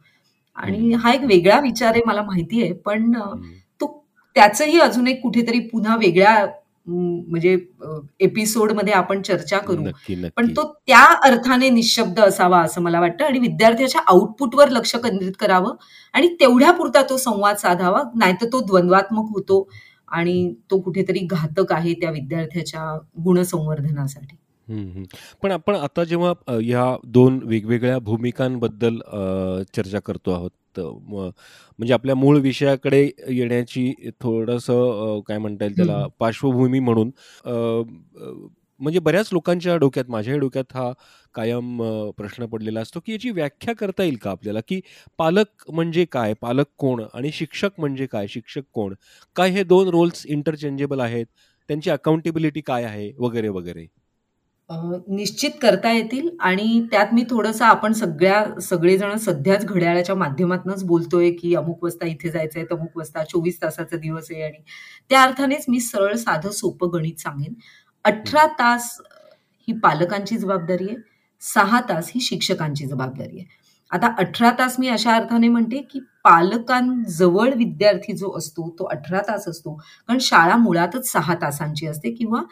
आणि 0.57 0.93
हा 0.95 1.13
एक 1.13 1.25
वेगळा 1.25 1.59
विचार 1.61 1.91
आहे 1.91 2.03
मला 2.07 2.23
माहिती 2.23 2.63
आहे 2.63 2.73
पण 2.85 3.13
तो 3.81 3.87
त्याचंही 4.37 4.79
अजून 4.81 5.07
एक 5.09 5.21
कुठेतरी 5.23 5.59
पुन्हा 5.69 5.97
वेगळ्या 5.97 6.45
म्हणजे 6.87 7.57
एपिसोडमध्ये 8.21 8.93
आपण 8.95 9.23
चर्चा 9.23 9.59
करू. 9.59 9.85
पण 10.37 10.49
तो 10.57 10.63
त्या 10.87 11.05
अर्थाने 11.25 11.69
निशब्द 11.71 12.21
असावा 12.21 12.61
असं 12.63 12.83
मला 12.83 13.01
वाटतं 13.01 13.25
आणि 13.25 13.39
विद्यार्थ्याच्या 13.39 14.01
आउटपुटवर 14.07 14.71
लक्ष 14.71 14.95
केंद्रित 14.97 15.33
करावं 15.41 15.75
आणि 16.15 16.29
तेवढ्या 16.41 16.73
पुरता 16.73 17.03
तो 17.03 17.17
संवाद 17.17 17.57
साधावा 17.57 18.03
नाहीतर 18.17 18.47
तो 18.47 18.61
द्वंद्वात्मक 18.61 19.31
होतो 19.35 19.67
आणि 20.09 20.55
तो 20.71 20.81
कुठेतरी 20.81 21.27
घातक 21.27 21.73
आहे 21.73 21.95
त्या 21.95 22.11
विद्यार्थ्याच्या 22.11 22.97
गुणसंवर्धनासाठी. 23.25 24.37
पण 25.43 25.51
आपण 25.51 25.75
आता 25.75 26.05
जेव्हा 26.05 26.33
ह्या 26.51 26.85
दोन 27.05 27.39
वेगवेगळ्या 27.45 27.99
भूमिकांबद्दल 27.99 28.99
चर्चा 29.77 30.01
करतो 30.01 30.33
आहोत 30.33 30.51
म्हणजे 30.79 31.95
आपल्या 31.95 32.15
मूळ 32.15 32.39
विषयाकडे 32.39 33.11
येण्याची 33.29 33.93
थोडंसं 34.21 35.21
काय 35.29 35.39
म्हणता 35.39 35.65
येईल 35.65 35.77
त्याला 35.77 36.07
पार्श्वभूमी 36.19 36.79
म्हणून 36.81 37.11
म्हणजे 38.81 38.99
बऱ्याच 38.99 39.29
लोकांच्या 39.33 39.77
डोक्यात 39.77 40.11
माझ्याही 40.11 40.41
डोक्यात 40.41 40.77
हा 40.77 40.93
कायम 41.35 41.83
प्रश्न 42.17 42.47
पडलेला 42.47 42.81
असतो 42.81 43.01
की 43.07 43.13
याची 43.13 43.31
व्याख्या 43.31 43.75
करता 43.75 44.03
येईल 44.03 44.17
का 44.17 44.31
आपल्याला? 44.31 44.61
की 44.69 44.81
पालक 45.19 45.71
म्हणजे 45.73 46.05
काय? 46.05 46.35
पालक 46.35 46.67
कोण? 46.79 47.03
आणि 47.15 47.31
शिक्षक 47.33 47.71
म्हणजे 47.79 48.07
काय? 48.07 48.27
शिक्षक 48.29 48.63
कोण? 48.73 48.95
काय 49.37 49.51
हे 49.51 49.63
दोन 49.63 49.89
रोल्स 49.89 50.27
इंटरचेंजेबल 50.27 51.01
आहेत? 51.01 51.27
त्यांची 51.69 51.91
अकाउंटेबिलिटी 51.91 52.61
काय 52.61 52.85
आहे? 52.85 53.13
वगैरे 53.19 53.49
वगैरे. 53.49 53.87
निश्चित 54.71 55.51
करता 55.63 55.91
येतील 55.93 56.29
आणि 56.41 56.87
त्यात 56.91 57.13
मी 57.13 57.23
थोडंसं 57.31 57.65
आपण 57.65 57.93
सगळ्या 57.93 58.61
सगळेजण 58.61 59.17
सध्याच 59.17 59.65
घड्याळाच्या 59.65 60.15
माध्यमातूनच 60.15 60.85
बोलतोय 60.85 61.31
की 61.31 61.55
अमुक 61.55 61.83
वाजता 61.85 62.07
इथे 62.07 62.31
जायचंय 62.31 62.65
तमुक 62.71 62.97
वाजता 62.97 63.25
चोवीस 63.25 63.61
तासाचा 63.63 63.97
दिवस 63.97 64.31
आहे 64.31 64.43
आणि 64.43 64.63
त्या 65.11 65.23
अर्थानेच 65.23 65.65
मी 65.69 65.81
सरळ 65.81 66.15
साधं 66.15 66.51
सोपं 66.51 66.93
गणित 66.93 67.21
सांगेन. 67.21 67.53
अठरा 68.05 68.47
तास 68.59 68.97
ही 69.69 69.79
पालकांची 69.79 70.37
जबाबदारी 70.37 70.89
आहे 70.89 70.97
सहा 71.43 71.81
तास 71.89 72.11
ही 72.15 72.21
शिक्षकांची 72.21 72.87
जबाबदारी 72.87 73.39
आहे. 73.39 73.47
आता 73.91 74.09
अठरा 74.19 74.51
तास 74.59 74.77
मी 74.79 74.89
अशा 74.89 75.15
अर्थाने 75.17 75.49
म्हणते 75.49 75.81
की 75.91 76.01
पालकांजवळ 76.25 77.53
विद्यार्थी 77.55 78.13
जो 78.13 78.31
असतो 78.39 78.69
तो 78.79 78.85
अठरा 78.85 79.21
तास 79.29 79.49
असतो. 79.49 79.75
कारण 80.09 80.19
शाळा 80.21 80.57
मुळातच 80.57 81.11
सहा 81.13 81.35
तासांची 81.35 81.87
असते 81.87 82.11
किंवा 82.11 82.43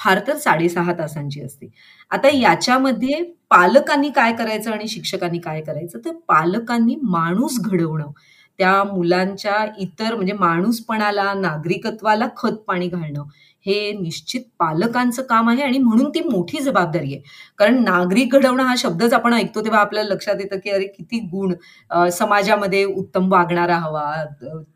फार 0.00 0.18
तर 0.26 0.36
साडेसहा 0.38 0.92
तासांची 0.98 1.40
असते. 1.42 1.70
आता 2.10 2.28
याच्यामध्ये 2.30 3.22
पालकांनी 3.50 4.10
काय 4.16 4.32
करायचं 4.34 4.72
आणि 4.72 4.88
शिक्षकांनी 4.88 5.38
काय 5.40 5.60
करायचं? 5.62 5.98
तर 6.04 6.12
पालकांनी 6.28 6.96
माणूस 7.02 7.58
घडवणं. 7.62 8.10
त्या 8.58 8.82
मुलांच्या 8.84 9.64
इतर 9.80 10.14
म्हणजे 10.14 10.32
माणूसपणाला 10.38 11.32
नागरिकत्वाला 11.34 12.26
खत 12.36 12.56
पाणी 12.66 12.88
घालणं 12.88 13.22
हे 13.66 13.92
निश्चित 13.92 14.42
पालकांचं 14.58 15.22
काम 15.28 15.48
आहे 15.50 15.62
आणि 15.62 15.78
म्हणून 15.78 16.10
ती 16.14 16.20
मोठी 16.22 16.58
जबाबदारी 16.62 17.12
आहे. 17.14 17.22
कारण 17.58 17.82
नागरिक 17.84 18.32
घडवणं 18.34 18.62
हा 18.64 18.74
शब्दच 18.78 19.12
आपण 19.14 19.34
ऐकतो 19.34 19.64
तेव्हा 19.64 19.80
आपल्याला 19.80 20.08
लक्षात 20.14 20.40
येतं 20.40 20.58
की 20.64 20.70
अरे 20.70 20.86
किती 20.88 21.18
गुण 21.32 21.54
समाजामध्ये 22.12 22.84
उत्तम 22.86 23.30
वागणारा 23.32 23.76
हवा 23.78 24.04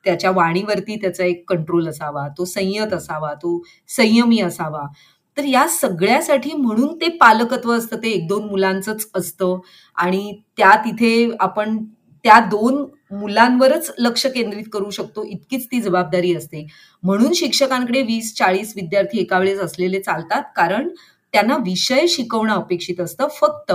त्याच्या 0.04 0.30
वाणीवरती 0.32 0.96
त्याचा 1.02 1.24
एक 1.24 1.44
कंट्रोल 1.48 1.88
असावा 1.88 2.26
तो 2.38 2.44
संयत 2.46 2.92
असावा 2.94 3.32
तो 3.34 3.60
संयमी 3.90 4.40
असावा. 4.42 4.86
तर 5.36 5.44
या 5.44 5.66
सगळ्यासाठी 5.70 6.52
म्हणून 6.52 6.94
ते 7.00 7.08
पालकत्व 7.20 7.72
असतं 7.72 7.96
ते 7.96 8.08
एक 8.08 8.26
दोन 8.28 8.44
मुलांचंच 8.48 9.06
असतं. 9.14 9.58
आणि 9.98 10.32
त्या 10.56 10.74
तिथे 10.84 11.30
आपण 11.40 11.76
त्या 12.24 12.38
दोन 12.40 12.84
मुलांवरच 13.12 13.90
लक्ष 13.98 14.26
केंद्रित 14.26 14.64
करू 14.72 14.90
शकतो 14.90 15.24
इतकीच 15.24 15.66
ती 15.66 15.80
जबाबदारी 15.80 16.34
असते. 16.36 16.66
म्हणून 17.02 17.32
शिक्षकांकडे 17.32 18.02
वीस 18.02 18.34
चाळीस 18.36 18.72
विद्यार्थी 18.76 19.20
एका 19.20 19.38
वेळेस 19.38 19.60
असलेले 19.60 20.00
चालतात 20.00 20.42
कारण 20.56 20.88
त्यांना 21.34 21.56
विषय 21.56 22.06
शिकवणं 22.08 22.54
अपेक्षित 22.54 23.00
असतं. 23.00 23.28
फक्त 23.40 23.72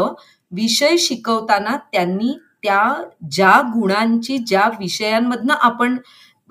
विषय 0.52 0.98
शिकवताना 0.98 1.76
त्यांनी 1.94 2.38
त्या 2.64 2.82
ज्या 3.32 3.60
गुणांची 3.74 4.38
ज्या 4.38 4.68
विषयांमधनं 4.80 5.54
आपण 5.54 5.98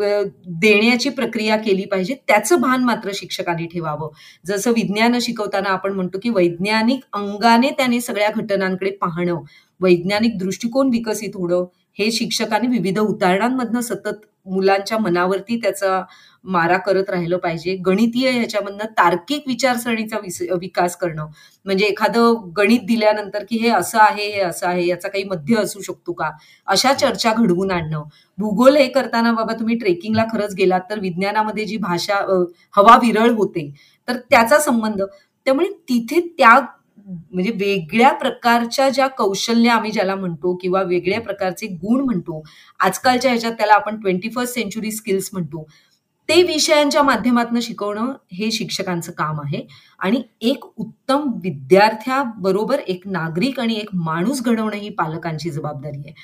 देण्याची 0.01 1.09
प्रक्रिया 1.09 1.57
केली 1.57 1.85
पाहिजे 1.85 2.15
त्याचं 2.27 2.61
भान 2.61 2.85
मात्र 2.85 3.11
शिक्षकांनी 3.15 3.67
ठेवावं. 3.67 4.09
जसं 4.47 4.71
विज्ञान 4.71 5.19
शिकवताना 5.19 5.69
आपण 5.69 5.93
म्हणतो 5.93 6.19
की 6.23 6.31
वैज्ञानिक 6.31 7.01
अंगाने 7.13 7.71
त्याने 7.71 8.01
सगळ्या 8.01 8.31
घटनांकडे 8.37 8.91
पाहणं 8.91 9.43
वैज्ञानिक 9.81 10.39
दृष्टिकोन 10.39 10.89
विकसित 10.89 11.31
होणं 11.35 11.65
हे 11.99 12.11
शिक्षकांनी 12.11 12.69
विविध 12.69 12.99
उदाहरणांमधनं 12.99 13.81
सतत 13.81 14.27
मुलांच्या 14.47 14.99
मनावरती 14.99 15.57
त्याचा 15.57 16.03
मारा 16.49 16.77
करत 16.79 17.11
राहिलं 17.11 17.37
पाहिजे. 17.39 17.75
गणितीय 17.87 18.31
ह्याच्यामधनं 18.31 18.87
तार्किक 18.99 19.43
विचारसरणीचा 19.47 20.19
विकास 20.61 20.97
करणं. 20.97 21.27
म्हणजे 21.67 21.85
एखादं 21.87 22.51
गणित 22.57 22.81
दिल्यानंतर 22.87 23.45
की 23.49 23.57
हे 23.59 23.69
असं 23.71 23.99
आहे 24.01 24.27
हे 24.33 24.41
असं 24.41 24.67
आहे 24.69 24.87
याचा 24.87 25.09
काही 25.09 25.25
मध्य 25.25 25.57
असू 25.63 25.81
शकतो 25.83 26.13
का? 26.13 26.31
अशा 26.69 26.93
चर्चा 26.95 27.33
घडवून 27.35 27.71
आणणं. 27.71 28.03
भूगोल 28.39 28.77
हे 28.77 28.87
करताना 28.89 29.33
बाबा 29.33 29.53
तुम्ही 29.61 29.77
ट्रेकिंगला 29.79 30.25
खरंच 30.33 30.55
गेलात 30.55 30.81
तर 30.91 30.99
विज्ञानामध्ये 31.01 31.65
जी 31.65 31.77
भाषा 31.79 32.17
हवा 32.77 32.97
विरळ 33.03 33.31
होते 33.37 33.71
तर 34.09 34.17
त्याचा 34.31 34.59
संबंध. 34.61 35.03
त्यामुळे 35.47 35.69
तिथे 35.89 36.21
त्या 36.39 36.59
म्हणजे 37.07 37.51
वेगळ्या 37.57 38.11
प्रकारच्या 38.13 38.89
ज्या 38.89 39.07
कौशल्य 39.09 39.69
आम्ही 39.71 39.91
ज्याला 39.91 40.15
म्हणतो 40.15 40.55
किंवा 40.63 40.83
वेगळ्या 40.83 41.21
प्रकारचे 41.21 41.67
गुण 41.83 42.01
म्हणतो 42.05 42.43
आजकालच्या 42.81 43.31
ह्याच्यात 43.31 43.53
त्याला 43.53 43.75
आपण 43.75 44.01
ट्वेंटी 44.01 44.29
फर्स्ट 44.31 44.55
सेंचुरी 44.55 44.91
स्किल्स 44.93 45.29
म्हणतो. 45.33 45.67
ते 46.29 46.43
विषयांच्या 46.43 47.03
माध्यमातून 47.03 47.61
शिकवणं 47.61 48.13
हे 48.33 48.51
शिक्षकांचं 48.53 49.13
काम 49.19 49.41
आहे. 49.41 49.67
आणि 50.01 50.23
एक 50.51 50.65
उत्तम 50.77 51.31
विद्यार्थ्याबरोबर 51.43 52.79
एक 52.87 53.07
नागरिक 53.09 53.61
आणि 53.61 53.75
एक 53.75 53.89
माणूस 53.95 54.43
घडवणं 54.43 54.77
ही 54.77 54.89
पालकांची 54.99 55.51
जबाबदारी 55.51 55.99
आहे. 55.99 56.15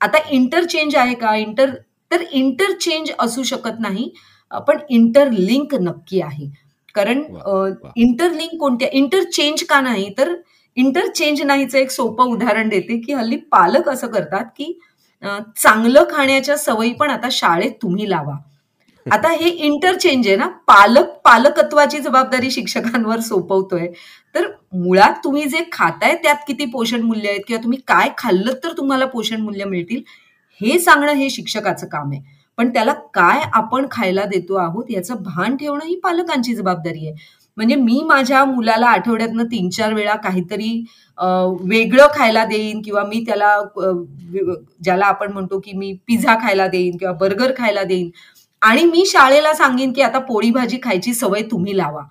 आता 0.00 0.18
इंटरचेंज 0.30 0.96
आहे 0.96 1.14
का? 1.14 1.34
इंटर 1.36 1.70
तर 2.10 2.22
इंटरचेंज 2.32 3.10
असू 3.20 3.42
शकत 3.42 3.80
नाही 3.80 4.10
पण 4.50 4.78
इंटरलिंक 4.90 5.74
नक्की 5.80 6.20
आहे. 6.22 6.50
कारण 6.94 7.22
इंटरलिंक 7.96 8.58
कोणत्या? 8.60 8.88
इंटरचेंज 8.92 9.62
का 9.68 9.80
नाही? 9.80 10.08
तर 10.18 10.34
इंटरचेंज 10.76 11.42
नाहीचं 11.42 11.78
एक 11.78 11.90
सोपं 11.90 12.32
उदाहरण 12.32 12.68
देते 12.68 12.98
की 13.00 13.12
हल्ली 13.12 13.36
पालक 13.52 13.88
असं 13.88 14.06
करतात 14.12 14.44
की 14.58 14.72
चांगलं 15.56 16.04
खाण्याच्या 16.10 16.56
सवयी 16.56 16.92
पण 17.00 17.10
आता 17.10 17.28
शाळेत 17.32 17.72
तुम्ही 17.82 18.08
लावा. 18.10 18.36
आता 19.06 19.28
हे 19.30 19.48
इंटरचेंज 19.66 20.26
आहे 20.26 20.36
ना 20.36 20.46
पालक 20.68 21.08
पालकत्वाची 21.24 21.98
जबाबदारी 22.00 22.50
शिक्षकांवर 22.50 23.20
सोपवतोय. 23.20 23.86
तर 24.34 24.46
मुळात 24.74 25.14
तुम्ही 25.24 25.44
जे 25.44 25.64
खाताय 25.72 26.14
त्यात 26.22 26.36
किती 26.46 26.64
पोषण 26.70 27.02
मूल्य 27.02 27.28
आहेत 27.28 27.40
किंवा 27.48 27.62
तुम्ही 27.62 27.78
काय 27.88 28.08
खाल्लं 28.18 28.52
तर 28.64 28.72
तुम्हाला 28.76 29.06
पोषण 29.06 29.40
मूल्य 29.40 29.64
मिळतील 29.64 30.02
हे 30.60 30.78
सांगणं 30.78 31.12
हे 31.12 31.28
शिक्षकाचं 31.30 31.86
काम 31.86 32.10
आहे. 32.12 32.20
पण 32.58 32.72
त्याला 32.72 32.92
काय 33.14 33.40
आपण 33.54 33.86
खायला 33.90 34.24
देतो 34.24 34.54
आहोत 34.56 34.90
याचं 34.90 35.22
भान 35.22 35.56
ठेवणं 35.56 35.84
ही 35.84 35.94
पालकांची 36.04 36.54
जबाबदारी 36.54 37.06
आहे. 37.06 37.14
म्हणजे 37.56 37.74
मी 37.76 38.00
माझ्या 38.06 38.44
मुलाला 38.44 38.86
आठवड्यातनं 38.86 39.44
तीन 39.44 39.68
चार 39.70 39.92
वेळा 39.94 40.14
काहीतरी 40.16 40.68
वेगळं 41.62 42.06
खायला 42.14 42.44
देईन 42.44 42.80
किंवा 42.82 43.02
मी 43.04 43.22
त्याला 43.26 43.56
ज्याला 44.84 45.06
आपण 45.06 45.32
म्हणतो 45.32 45.58
की 45.64 45.72
मी 45.72 45.92
पिझ्झा 46.08 46.34
खायला 46.42 46.66
देईन 46.68 46.96
किंवा 46.96 47.12
बर्गर 47.20 47.52
खायला 47.56 47.82
देईन 47.84 48.10
आणि 48.62 48.84
मी 48.84 49.04
शाळेला 49.06 49.52
सांगेन 49.54 49.92
की 49.92 50.02
आता 50.02 50.18
पोळी 50.18 50.50
भाजी 50.50 50.78
खायची 50.82 51.14
सवय 51.14 51.42
तुम्ही 51.42 51.76
लावा. 51.76 52.02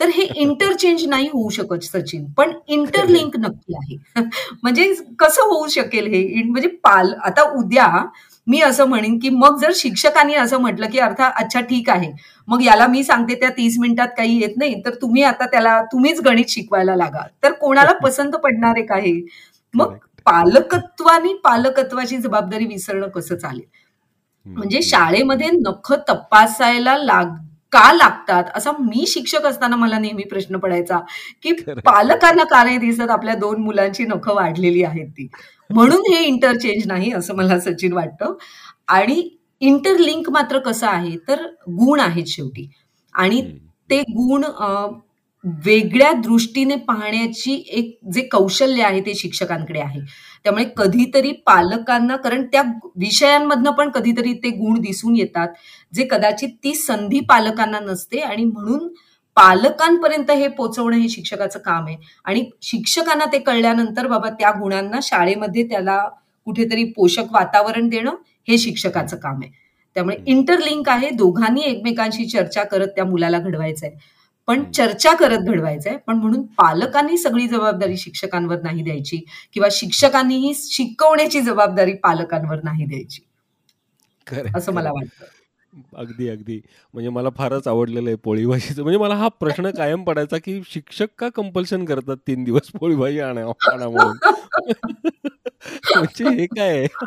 तर 0.00 0.08
हे 0.08 0.22
इंटरचेंज 0.36 1.04
नाही 1.06 1.26
होऊ 1.32 1.48
शकत 1.50 1.84
सचिन. 1.84 2.24
पण 2.36 2.52
इंटरलिंक 2.68 3.36
नक्की 3.36 3.74
आहे. 3.74 3.96
म्हणजे 4.62 4.94
कसं 5.18 5.42
होऊ 5.42 5.66
शकेल 5.68 6.06
हे? 6.06 6.42
म्हणजे 6.42 6.68
पाल 6.84 7.12
आता 7.24 7.42
उद्या 7.52 7.88
मी 8.46 8.60
असं 8.60 8.84
म्हणेन 8.84 9.18
की 9.18 9.28
मग 9.30 9.56
जर 9.58 9.70
शिक्षकांनी 9.74 10.34
असं 10.34 10.58
म्हटलं 10.60 10.86
की 10.90 10.98
अर्थात 10.98 11.32
अच्छा 11.36 11.60
ठीक 11.60 11.90
आहे. 11.90 12.12
मग 12.48 12.62
याला 12.62 12.86
मी 12.86 13.02
सांगते 13.04 13.34
त्या 13.34 13.50
तीस 13.50 13.78
मिनिटात 13.78 14.08
काही 14.08 14.38
येत 14.40 14.56
नाही. 14.56 14.74
तर 14.86 14.94
तुम्ही 14.94 15.22
आता 15.22 15.46
त्याला 15.46 15.80
तुम्हीच 15.82 16.20
गणित 16.20 16.44
शिकवायला 16.48 16.96
लागा. 16.96 17.26
तर 17.42 17.52
कोणाला 17.52 17.92
पसंत 18.02 18.32
पडणार 18.36 18.74
आहे 18.76 18.86
का 18.86 18.96
हे? 18.96 19.12
मग 19.74 19.94
पालकत्वानी 20.26 21.34
पालकत्वाची 21.44 22.16
जबाबदारी 22.18 22.66
विसरणं 22.66 23.08
कसं 23.08 23.36
चालेल? 23.36 23.62
म्हणजे 24.48 24.82
शाळेमध्ये 24.82 25.50
नख 25.50 25.92
तपासायला 26.08 26.96
लाग 26.98 27.34
का 27.72 27.92
लागतात? 27.92 28.44
असा 28.54 28.72
मी 28.80 29.04
शिक्षक 29.06 29.46
असताना 29.46 29.76
मला 29.76 29.98
नेहमी 29.98 30.22
प्रश्न 30.22 30.56
पडायचा 30.58 30.98
की 31.42 31.52
पालकांना 31.84 32.44
का 32.44 32.62
नाही 32.64 32.78
दिसत 32.78 33.10
आपल्या 33.10 33.34
दोन 33.34 33.60
मुलांची 33.62 34.04
नख 34.04 34.28
वाढलेली 34.28 34.82
आहेत 34.82 35.08
ती? 35.08 35.28
म्हणून 35.70 36.12
हे 36.12 36.22
इंटरचेंज 36.24 36.86
नाही 36.86 37.12
असं 37.12 37.36
मला 37.36 37.58
सचिन 37.60 37.92
वाटतं. 37.92 38.34
आणि 38.88 39.28
इंटरलिंक 39.60 40.30
मात्र 40.30 40.58
कसं 40.58 40.86
आहे 40.86 41.16
तर 41.28 41.44
गुण 41.70 42.00
आहेत 42.00 42.26
शेवटी. 42.26 42.70
आणि 43.14 43.42
ते 43.90 44.00
गुण 44.02 44.44
वेगळ्या 45.44 46.12
दृष्टीने 46.12 46.76
पाहण्याची 46.76 47.52
एक 47.68 47.98
जे 48.12 48.22
कौशल्य 48.22 48.82
आहे 48.82 49.00
ते 49.00 49.14
शिक्षकांकडे 49.14 49.80
आहे. 49.80 50.00
त्यामुळे 50.44 50.64
कधीतरी 50.76 51.32
पालकांना 51.46 52.16
कारण 52.16 52.44
त्या 52.52 52.62
विषयांमधनं 52.96 53.70
पण 53.70 53.90
कधीतरी 53.90 54.32
ते 54.34 54.50
गुण 54.50 54.80
दिसून 54.80 55.16
येतात 55.16 55.48
जे 55.92 56.04
कदाचित 56.10 56.48
ती 56.64 56.74
संधी 56.74 57.20
पालकांना 57.20 57.80
नसते 57.80 58.20
आणि 58.20 58.44
म्हणून 58.44 58.88
पालकांपर्यंत 59.36 60.30
हे 60.30 60.48
पोचवणं 60.48 60.96
हे 60.96 61.08
शिक्षकाचं 61.08 61.58
काम 61.58 61.86
आहे. 61.86 61.96
आणि 62.24 62.44
शिक्षकांना 62.62 63.24
ते 63.32 63.38
कळल्यानंतर 63.38 64.06
बाबा 64.06 64.28
त्या 64.30 64.50
गुणांना 64.50 64.98
शाळेमध्ये 65.02 65.62
त्याला 65.68 65.98
कुठेतरी 66.46 66.84
पोषक 66.92 67.32
वातावरण 67.32 67.88
देणं 67.88 68.14
हे 68.48 68.58
शिक्षकाचं 68.58 69.16
काम 69.16 69.40
आहे. 69.42 69.50
त्यामुळे 69.96 70.16
इंटरलिंक 70.26 70.88
आहे 70.88 71.10
दोघांनी 71.10 71.60
एकमेकांशी 71.60 72.24
चर्चा 72.24 72.62
करत 72.64 72.88
त्या 72.96 73.04
मुलाला 73.04 73.38
घडवायचं 73.38 73.86
आहे 73.86 74.16
पण 74.48 74.64
चर्चा 74.72 75.12
करत 75.14 75.38
घडवायचंय. 75.38 75.96
पण 76.06 76.16
म्हणून 76.16 76.42
पालकांनी 76.58 77.18
सगळी 77.18 77.46
जबाबदारी 77.48 77.96
शिक्षकांवर 77.96 78.60
नाही 78.62 78.82
द्यायची 78.82 79.24
किंवा 79.54 79.68
शिक्षकांनीही 79.72 80.52
शिकवण्याची 80.54 81.40
जबाबदारी 81.40 81.92
पालकांवर 81.92 82.62
नाही 82.64 82.86
द्यायची. 82.86 83.22
असं 84.56 84.72
मला 84.72 84.92
वाटतं. 84.92 85.24
अगदी 85.96 86.28
अगदी. 86.28 86.60
म्हणजे 86.94 87.10
मला 87.10 87.28
फारच 87.36 87.66
आवडलेलं 87.68 88.08
आहे 88.08 88.16
पोळी 88.16 88.46
भाजीचं 88.46 88.82
म्हणजे 88.82 88.98
मला 88.98 89.14
हा 89.14 89.28
प्रश्न 89.28 89.70
कायम 89.76 90.02
पडायचा 90.04 90.38
की 90.38 90.60
शिक्षक 90.70 91.06
का 91.18 91.28
कंपल्शन 91.28 91.84
करतात 91.84 92.16
तीन 92.26 92.44
दिवस 92.44 92.70
पोळी 92.80 92.96
भाजी 92.96 93.20
आणा 93.20 93.44
म्हणून? 93.88 94.16
म्हणजे 95.96 96.28
हे 96.28 96.46
काय 96.46 96.86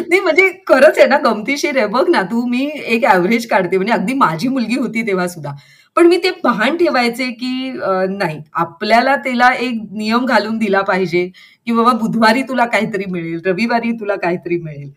नाही 0.00 0.20
म्हणजे 0.20 0.48
खरंच 0.66 0.98
आहे 0.98 1.06
ना 1.06 1.18
गमतीशीर 1.18 1.76
आहे. 1.78 1.86
बघ 1.86 2.08
ना 2.08 2.22
तू 2.22 2.46
मी 2.46 2.68
एक 2.84 3.04
ऍव्हरेज 3.04 3.46
काढते. 3.48 3.76
म्हणजे 3.76 3.92
अगदी 3.92 4.14
माझी 4.14 4.48
मुलगी 4.48 4.78
होती 4.78 5.06
तेव्हा 5.06 5.28
सुद्धा. 5.28 5.52
पण 5.98 6.06
मी 6.06 6.16
ते 6.16 6.30
भान 6.44 6.76
ठेवायचे 6.76 7.30
की 7.30 7.70
नाही. 8.08 8.38
आपल्याला 8.52 9.14
त्याला 9.16 9.48
एक 9.54 9.80
नियम 9.92 10.26
घालून 10.26 10.58
दिला 10.58 10.82
पाहिजे 10.82 11.24
की 11.66 11.72
बाबा 11.72 11.92
बुधवारी 11.92 12.42
तुला 12.42 12.66
काहीतरी 12.66 13.04
मिळेल 13.04 13.40
रविवारी 13.46 13.90
तुला 13.92 14.16
काहीतरी 14.16 14.56
मिळेल. 14.56 14.90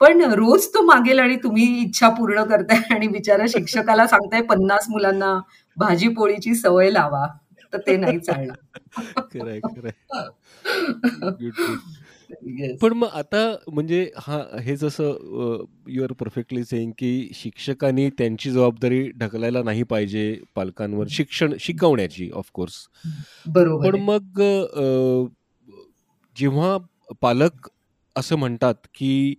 पण 0.00 0.20
रोज 0.32 0.66
तो 0.66 0.82
मागेल 0.82 1.18
आणि 1.18 1.36
तुम्ही 1.36 1.64
इच्छा 1.82 2.08
पूर्ण 2.08 2.42
करताय 2.44 2.78
आणि 2.94 3.08
बिचारा 3.08 3.44
शिक्षकाला 3.48 4.06
सांगताय 4.06 4.42
पन्नास 4.42 4.86
मुलांना 4.88 5.38
भाजी 5.76 6.08
पोळीची 6.08 6.54
सवय 6.54 6.90
लावा. 6.90 7.26
तर 7.72 7.78
ते 7.78 7.96
नाही 7.96 8.18
चालणार. 8.18 8.56
पण 12.82 12.92
मग 12.92 13.08
आता 13.12 13.56
म्हणजे 13.72 14.10
हा 14.16 14.42
हे 14.60 14.76
जसं 14.76 15.04
यू 15.88 16.02
आर 16.02 16.12
परफेक्टली 16.12 16.64
सेईंग 16.64 16.92
की 16.98 17.30
शिक्षकांनी 17.34 18.10
त्यांची 18.10 18.50
जबाबदारी 18.50 19.10
ढकलायला 19.10 19.62
नाही 19.62 19.82
पाहिजे 19.82 20.40
पालकांवर 20.54 21.06
शिक्षण 21.10 21.54
शिकवण्याची 21.60 22.30
ऑफकोर्स 22.30 22.74
बरोबर 23.46 23.90
पण 23.90 24.00
मग 24.00 24.40
जेव्हा 26.36 26.78
पालक 27.22 27.68
असं 28.16 28.36
म्हणतात 28.36 28.74
की 28.94 29.34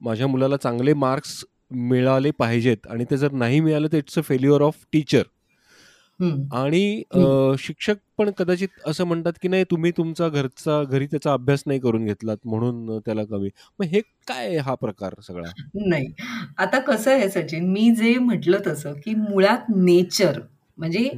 माझ्या 0.00 0.26
मुलाला 0.26 0.56
चांगले 0.56 0.92
मार्क्स 0.92 1.44
मिळाले 1.70 2.30
पाहिजेत 2.30 2.86
आणि 2.86 3.04
ते 3.10 3.16
जर 3.16 3.32
नाही 3.32 3.60
मिळालं 3.60 3.88
तर 3.92 3.96
it's 3.96 4.18
a 4.18 4.22
failure 4.22 4.60
of 4.60 4.74
teacher 4.92 5.22
आणि 6.54 7.02
शिक्षक 7.58 7.96
पण 8.18 8.30
कदाचित 8.38 8.68
असं 8.86 9.04
म्हणतात 9.04 9.32
की 9.42 9.48
नाही 9.48 9.64
तुम्ही 9.70 9.90
तुमचा 9.96 10.28
घरचा 10.28 10.82
घरी 10.84 11.06
त्याचा 11.06 11.32
अभ्यास 11.32 11.62
नाही 11.66 11.80
करून 11.80 12.04
घेतलात 12.04 12.36
म्हणून 12.44 12.98
त्याला 12.98 13.24
कमी. 13.24 13.48
मग 13.78 13.86
हे 13.86 14.00
काय 14.28 14.56
हा 14.58 14.74
प्रकार 14.74 15.14
सगळा? 15.22 15.50
नाही. 15.86 16.06
आता 16.58 16.78
कसं 16.80 17.10
आहे 17.10 17.28
सचिन 17.30 17.70
मी 17.72 17.90
जे 17.94 18.14
म्हटलं 18.18 18.58
तसं 18.66 18.92
की 19.04 19.14
मुळात 19.16 19.70
नेचर 19.76 20.40
म्हणजे 20.78 21.08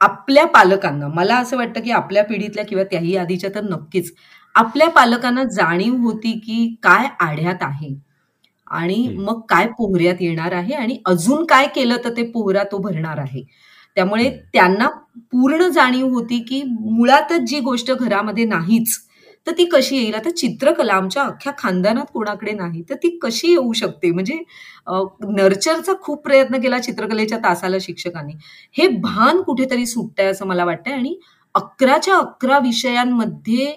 आपल्या 0.00 0.44
पालकांना 0.46 1.08
मला 1.08 1.36
असं 1.38 1.56
वाटतं 1.56 1.80
की 1.80 1.90
आपल्या 1.92 2.24
पिढीतल्या 2.24 2.64
किंवा 2.64 2.84
त्याही 2.84 3.16
आधीच्या 3.16 3.50
तर 3.54 3.64
नक्कीच 3.64 4.12
आपल्या 4.54 4.88
पालकांना 4.90 5.42
जाणीव 5.52 5.96
होती 5.96 6.32
की 6.38 6.74
काय 6.82 7.08
आढ्यात 7.20 7.62
आहे. 7.62 7.94
आणि 8.70 8.96
मग 9.18 9.40
काय 9.48 9.66
पोहऱ्यात 9.78 10.20
येणार 10.20 10.52
आहे 10.52 10.74
आणि 10.74 10.96
अजून 11.06 11.44
काय 11.46 11.66
केलं 11.74 11.96
तर 12.04 12.16
ते 12.16 12.22
पोहरा 12.32 12.62
तो 12.72 12.78
भरणार 12.80 13.18
आहे. 13.18 13.42
त्यामुळे 13.96 14.28
त्यांना 14.52 14.88
पूर्ण 15.32 15.68
जाणीव 15.70 16.08
होती 16.08 16.38
की 16.48 16.62
मुळातच 16.70 17.48
जी 17.48 17.60
गोष्ट 17.60 17.90
घरामध्ये 17.92 18.44
नाहीच 18.46 18.98
तर 19.46 19.52
ती 19.58 19.64
कशी 19.64 19.96
येईल? 19.96 20.14
आता 20.14 20.30
चित्रकला 20.30 20.94
आमच्या 20.94 21.22
अख्ख्या 21.22 21.52
खानदानात 21.58 22.06
कोणाकडे 22.14 22.52
नाही 22.52 22.82
तर 22.90 22.94
ती 23.02 23.08
कशी 23.22 23.50
येऊ 23.50 23.72
शकते? 23.72 24.10
म्हणजे 24.10 24.38
नर्चरचा 25.30 25.92
खूप 26.02 26.22
प्रयत्न 26.24 26.60
केला 26.62 26.78
चित्रकलेच्या 26.78 27.38
तासाला 27.44 27.76
शिक्षकांनी. 27.80 28.32
हे 28.76 28.86
भान 29.00 29.40
कुठेतरी 29.42 29.86
सुटतंय 29.86 30.26
असं 30.26 30.46
मला 30.46 30.64
वाटतंय 30.64 30.94
आणि 30.94 31.14
अकराच्या 31.54 32.16
अकरा 32.16 32.58
विषयांमध्ये 32.58 33.72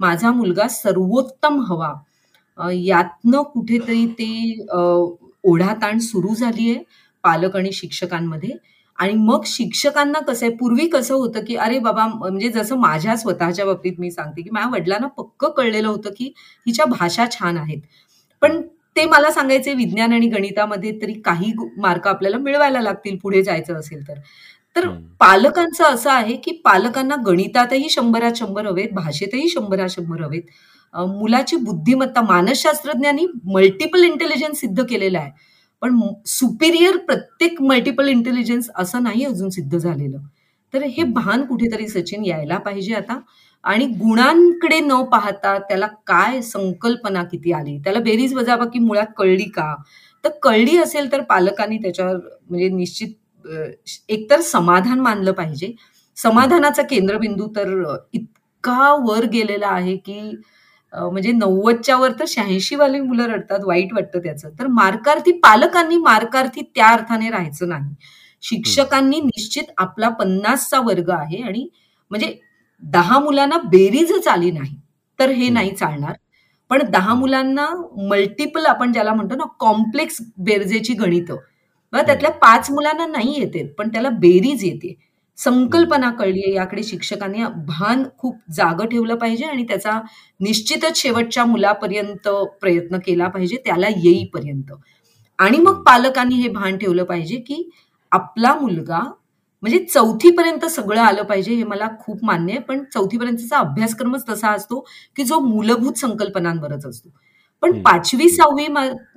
माझा 0.00 0.30
मुलगा 0.32 0.66
सर्वोत्तम 0.68 1.60
हवा. 1.68 1.92
यातनं 2.58 3.42
कुठेतरी 3.44 4.06
ते 4.18 4.66
ओढाताण 5.44 5.98
सुरू 5.98 6.34
झाली 6.34 6.70
आहे 6.70 6.82
पालक 7.24 7.56
आणि 7.56 7.72
शिक्षकांमध्ये. 7.72 8.50
आणि 8.98 9.14
मग 9.18 9.44
शिक्षकांना 9.46 10.18
कसं 10.26 10.46
आहे 10.46 10.54
पूर्वी 10.56 10.86
कसं 10.88 11.14
होतं 11.14 11.44
की 11.44 11.56
अरे 11.56 11.78
बाबा 11.78 12.06
म्हणजे 12.08 12.48
जसं 12.48 12.76
माझ्या 12.80 13.16
स्वतःच्या 13.16 13.64
बाबतीत 13.66 13.92
मी 13.98 14.10
सांगते 14.10 14.42
की 14.42 14.50
माझ्या 14.50 14.70
वडिलांना 14.72 15.06
पक्क 15.16 15.44
कळलेलं 15.46 15.88
होतं 15.88 16.10
की 16.18 16.32
हिच्या 16.66 16.84
भाषा 16.86 17.26
छान 17.32 17.56
आहेत. 17.58 17.80
पण 18.42 18.60
ते 18.96 19.04
मला 19.06 19.30
सांगायचे 19.32 19.72
विज्ञान 19.74 20.12
आणि 20.12 20.26
गणितामध्ये 20.28 20.92
तरी 21.02 21.12
काही 21.24 21.52
मार्क 21.78 22.06
आपल्याला 22.08 22.38
मिळवायला 22.38 22.80
लागतील 22.80 23.16
पुढे 23.22 23.42
जायचं 23.42 23.78
असेल 23.78 24.06
तर. 24.08 24.18
तर 24.76 24.88
पालकांचं 25.20 25.84
असं 25.84 26.10
आहे 26.10 26.36
की 26.36 26.52
पालकांना 26.64 27.16
गणितातही 27.26 27.88
शंभरात 27.90 28.36
शंभर 28.36 28.66
हवेत 28.66 28.92
भाषेतही 28.94 29.48
शंभरात 29.48 29.88
शंभर 29.90 30.22
हवेत. 30.22 30.42
मुलाची 30.94 31.56
बुद्धिमत्ता 31.56 32.20
मानसशास्त्रज्ञांनी 32.22 33.26
मल्टिपल 33.44 34.04
इंटेलिजन्स 34.04 34.60
सिद्ध 34.60 34.84
केलेलं 34.84 35.18
आहे. 35.18 35.30
पण 35.82 35.98
सुपिरियर 36.26 36.96
प्रत्येक 36.96 37.60
मल्टिपल 37.62 38.08
इंटेलिजन्स 38.08 38.70
असं 38.76 39.02
नाही 39.02 39.24
अजून 39.24 39.50
सिद्ध 39.50 39.76
झालेलं. 39.78 40.18
तर 40.74 40.82
हे 40.82 41.02
भान 41.04 41.44
कुठेतरी 41.46 41.88
सचिन 41.88 42.24
यायला 42.24 42.58
पाहिजे 42.58 42.94
आता. 42.94 43.18
आणि 43.64 43.86
गुणांकडे 43.86 44.78
न 44.80 45.02
पाहता 45.02 45.56
त्याला 45.58 45.86
काय 46.06 46.40
संकल्पना 46.42 47.22
किती 47.24 47.52
आली? 47.52 47.78
त्याला 47.78 48.00
बेरीज 48.00 48.34
वजाबाकी 48.34 48.78
मुळात 48.78 49.12
कळली 49.16 49.44
का? 49.44 49.74
तर 50.24 50.30
कळली 50.42 50.76
असेल 50.78 51.10
तर 51.12 51.20
पालकांनी 51.20 51.78
त्याच्यावर 51.78 52.16
म्हणजे 52.50 52.68
निश्चित 52.68 53.48
एकतर 54.08 54.40
समाधान 54.40 55.00
मानलं 55.00 55.32
पाहिजे. 55.32 55.72
समाधानाचा 56.16 56.82
केंद्रबिंदू 56.82 57.46
तर 57.56 57.96
इतका 58.12 58.92
वर 59.06 59.24
गेलेला 59.24 59.68
आहे 59.68 59.96
की 59.96 60.20
म्हणजे 60.94 61.32
नव्वदच्या 61.32 61.96
वर 61.96 62.12
तर 62.20 62.24
शहाऐंशी 62.28 62.76
वाली 62.76 63.00
मुलं 63.00 63.26
रडतात 63.26 63.64
वाईट 63.64 63.92
वाटतं 63.94 64.18
त्याचं. 64.18 64.50
तर 64.58 64.66
मार्कार्थी 64.66 65.32
पालकांनी 65.42 65.96
मार्कार्थी 65.98 66.62
त्या 66.74 66.88
अर्थाने 66.88 67.30
राहायचं 67.30 67.68
नाही. 67.68 67.94
शिक्षकांनी 68.42 69.20
निश्चित 69.20 69.70
आपला 69.78 70.08
पन्नासचा 70.10 70.80
वर्ग 70.80 71.10
आहे 71.10 71.42
आणि 71.42 71.66
म्हणजे 72.10 72.34
दहा 72.82 73.18
मुलांना 73.18 73.58
बेरीजच 73.70 74.28
आली 74.28 74.50
नाही 74.50 74.76
तर 75.18 75.30
हे 75.30 75.48
नाही 75.50 75.70
चालणार. 75.70 76.14
पण 76.70 76.82
दहा 76.90 77.14
मुलांना 77.14 77.66
मल्टिपल 78.10 78.66
आपण 78.66 78.92
ज्याला 78.92 79.14
म्हणतो 79.14 79.34
ना 79.36 79.44
कॉम्प्लेक्स 79.60 80.16
बेरजेची 80.38 80.94
गणितं. 80.94 81.36
त्यातल्या 81.92 82.30
पाच 82.32 82.70
मुलांना 82.70 83.06
नाही 83.06 83.38
येते 83.40 83.62
पण 83.78 83.88
त्याला 83.88 84.08
बेरीज 84.10 84.64
येते. 84.64 84.94
संकल्पना 85.38 86.10
कळली 86.10 86.42
आहे. 86.42 86.54
याकडे 86.54 86.82
शिक्षकांनी 86.82 87.44
भान 87.68 88.04
खूप 88.18 88.36
जागं 88.56 88.86
ठेवलं 88.86 89.14
पाहिजे 89.16 89.44
आणि 89.44 89.64
त्याचा 89.68 90.00
निश्चितच 90.40 90.96
शेवटच्या 90.96 91.44
मुलापर्यंत 91.44 92.28
प्रयत्न 92.60 92.98
केला 93.06 93.28
पाहिजे 93.28 93.56
त्याला 93.66 93.88
येईपर्यंत. 93.96 94.72
आणि 95.38 95.58
मग 95.58 95.82
पालकांनी 95.84 96.34
हे 96.34 96.48
भान 96.48 96.76
ठेवलं 96.78 97.04
पाहिजे 97.04 97.36
की 97.38 97.68
आपला 98.12 98.54
मुलगा 98.54 99.00
म्हणजे 99.62 99.78
चौथीपर्यंत 99.84 100.64
सगळं 100.66 101.00
आलं 101.00 101.22
पाहिजे 101.22 101.54
हे 101.54 101.64
मला 101.64 101.88
खूप 102.00 102.24
मान्य 102.24 102.52
आहे. 102.52 102.60
पण 102.62 102.82
चौथीपर्यंतचा 102.94 103.58
अभ्यासक्रमच 103.58 104.24
तसा 104.28 104.50
असतो 104.50 104.80
की 105.16 105.24
जो 105.24 105.38
मूलभूत 105.40 105.98
संकल्पनांवरच 105.98 106.86
असतो. 106.86 107.10
पण 107.62 107.80
पाचवी 107.82 108.28
सहावी 108.28 108.66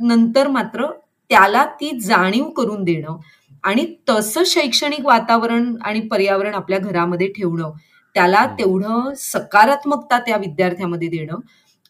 नंतर 0.02 0.48
मात्र 0.48 0.86
त्याला 1.30 1.66
ती 1.82 1.92
जाणीव 2.02 2.50
करून 2.50 2.84
देणं 2.84 3.18
आणि 3.63 3.86
तसं 4.10 4.43
शैक्षणिक 4.46 5.06
वातावरण 5.06 5.74
आणि 5.82 6.00
पर्यावरण 6.02 6.54
आपल्या 6.54 6.80
घरामध्ये 6.80 7.28
ठेवणं 7.28 7.72
त्याला 8.15 8.46
तेवढं 8.60 9.13
सकारात्मकता 9.17 10.20
त्या 10.20 10.38
विद्यार्थ्यामध्ये 10.38 11.08
देणं. 11.08 11.39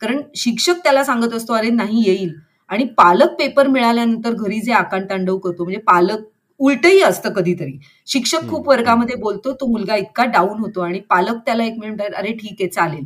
कारण 0.01 0.21
शिक्षक 0.35 0.83
त्याला 0.83 1.03
सांगत 1.03 1.33
असतो 1.33 1.53
अरे 1.53 1.69
नाही 1.69 2.03
येईल. 2.07 2.33
आणि 2.69 2.83
पालक 2.97 3.35
पेपर 3.39 3.67
मिळाल्यानंतर 3.67 4.33
घरी 4.33 4.59
जे 4.61 4.71
आकांतांडव 4.71 5.37
करतो 5.37 5.63
म्हणजे 5.63 5.81
पालक 5.81 6.23
उलटही 6.59 7.01
असतं 7.01 7.33
कधीतरी. 7.33 7.77
शिक्षक 8.07 8.49
खूप 8.49 8.67
वर्गामध्ये 8.69 9.15
बोलतो 9.15 9.53
तो 9.53 9.65
मुलगा 9.67 9.95
इतका 9.95 10.25
डाऊन 10.25 10.59
होतो 10.59 10.81
आणि 10.81 10.99
पालक 11.09 11.37
त्याला 11.45 11.63
एक 11.63 11.77
मिनिट 11.79 12.01
अरे 12.03 12.31
ठीक 12.33 12.55
आहे 12.61 12.67
चालेल. 12.69 13.05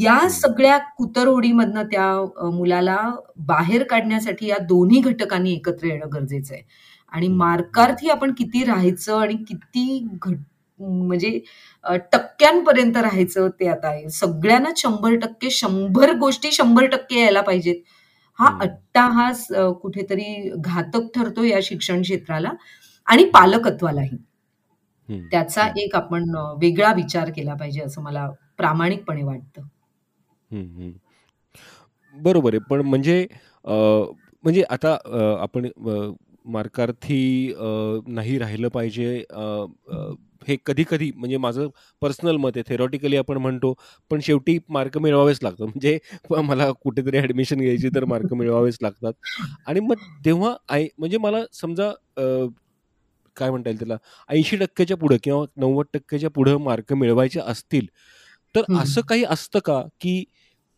या 0.00 0.18
सगळ्या 0.30 0.76
कुतरहोडीमधनं 0.98 1.82
त्या 1.82 2.50
मुलाला 2.50 2.96
बाहेर 3.46 3.82
काढण्यासाठी 3.82 4.46
या 4.46 4.58
दोन्ही 4.68 5.00
घटकांनी 5.00 5.52
एकत्र 5.52 5.86
येणं 5.86 6.08
गरजेचं 6.12 6.54
आहे. 6.54 6.62
आणि 7.14 7.28
मार्कार्थी 7.28 8.08
आपण 8.10 8.32
किती 8.38 8.64
राहायचं 8.64 9.18
आणि 9.20 9.34
किती 9.48 9.98
घट 10.22 10.36
म्हणजे 10.78 11.38
टक्क्यांपर्यंत 12.12 12.96
राहायचं 12.96 13.48
ते 13.60 13.66
आता 13.68 13.88
आहे. 13.88 14.08
सगळ्यांना 14.10 14.68
शंभर 14.76 15.14
टक्के 15.22 15.50
शंभर 15.50 16.12
गोष्टी 16.18 16.50
शंभर 16.52 16.86
टक्के 16.92 17.20
यायला 17.20 17.40
पाहिजेत. 17.40 17.76
हा 18.38 18.48
अट्टाहास 18.62 19.46
कुठेतरी 19.82 20.50
घातक 20.56 21.06
ठरतो 21.14 21.44
या 21.44 21.58
शिक्षण 21.62 22.02
क्षेत्राला 22.02 22.50
आणि 23.08 23.24
पालकत्वालाही. 23.34 24.16
त्याचा 25.30 25.68
एक 25.76 25.94
आपण 25.96 26.24
वेगळा 26.60 26.92
विचार 26.92 27.30
केला 27.36 27.54
पाहिजे 27.54 27.80
असं 27.82 28.02
मला 28.02 28.28
प्रामाणिकपणे 28.58 29.22
वाटतं. 29.22 29.62
बरोबर 32.16 32.54
आहे. 32.54 32.58
पण 32.70 32.80
म्हणजे 32.80 33.26
म्हणजे 33.64 34.62
आता 34.70 34.96
आपण 35.40 35.66
मार्कार्थी 36.44 37.54
नाही 38.08 38.38
राहिलं 38.38 38.68
पाहिजे. 38.68 39.24
हे 40.48 40.56
कधी 40.66 40.84
कधी 40.88 41.10
म्हणजे 41.16 41.36
माझं 41.36 41.68
पर्सनल 42.02 42.36
मत 42.36 42.56
आहे 42.56 42.62
थेरॉटिकली 42.68 43.16
आपण 43.16 43.36
म्हणतो 43.38 43.72
पण 44.10 44.20
शेवटी 44.22 44.58
मार्क 44.68 44.98
मिळवावेच 44.98 45.38
लागतात. 45.42 45.66
म्हणजे 45.66 45.98
मला 46.44 46.70
कुठेतरी 46.82 47.18
ऍडमिशन 47.18 47.60
घ्यायची 47.60 47.88
तर 47.94 48.04
मार्क 48.04 48.34
मिळवावेच 48.34 48.78
लागतात. 48.82 49.12
आणि 49.66 49.80
मग 49.80 50.04
तेव्हा 50.24 50.54
आई 50.68 50.86
म्हणजे 50.98 51.18
मला 51.18 51.42
समजा 51.52 51.90
काय 53.36 53.50
म्हणता 53.50 53.68
येईल 53.70 53.78
त्याला 53.78 53.96
ऐंशी 54.28 54.56
टक्क्याच्या 54.56 54.96
पुढे 54.96 55.16
किंवा 55.22 55.44
नव्वद 55.56 55.86
टक्क्याच्या 55.94 56.30
पुढे 56.30 56.56
मार्क 56.56 56.92
मिळवायचे 56.92 57.40
असतील 57.40 57.86
तर 58.54 58.72
असं 58.80 59.00
काही 59.08 59.24
असतं 59.24 59.58
का 59.64 59.80
की 60.00 60.22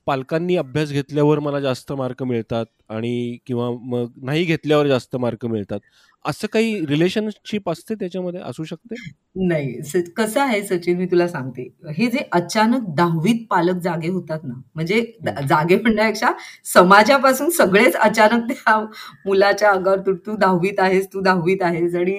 पालकांनी 0.07 0.57
अभ्यास 0.57 0.91
घेतल्यावर 0.93 1.39
मला 1.39 1.61
जास्त 1.61 1.93
मार्क 1.93 2.23
मिळतात 2.23 2.67
आणि 2.91 3.39
किंवा 3.47 3.71
मग 3.85 4.07
नाही 4.25 4.45
घेतल्यावर 4.45 4.87
जास्त 4.87 5.17
मार्क 5.17 5.47
मिळतात. 5.47 5.81
असं 6.25 6.47
काही 6.53 6.75
रिलेशनशिप 6.87 7.69
असते 7.71 7.95
त्याच्यामध्ये? 7.95 8.41
असू 8.41 8.65
शकते? 8.65 8.95
नाही. 9.39 10.03
कसं 10.17 10.41
आहे 10.41 10.63
सचिन 10.63 10.97
मी 10.99 11.07
तुला 11.07 11.27
सांगते. 11.29 11.69
हे 11.99 12.07
जे 12.07 12.25
अचानक 12.33 12.85
दहावीत 12.97 13.45
पालक 13.51 13.81
जागे 13.83 14.09
होतात 14.09 14.41
ना 14.45 14.55
म्हणजे 14.75 15.01
जागे 15.49 15.77
म्हणण्यापेक्षा 15.77 16.31
समाजापासून 16.67 17.51
सगळेच 17.51 17.97
अचानक 17.97 18.51
त्या 18.53 18.79
मुलाच्या 19.27 19.71
अंगावर 19.71 20.01
तू 20.07 20.15
तू 20.27 20.37
दहावीत 20.37 20.81
आहेस 20.81 21.07
तू 21.13 21.21
दहावीत 21.21 21.63
आहेस. 21.63 21.95
आणि 21.95 22.19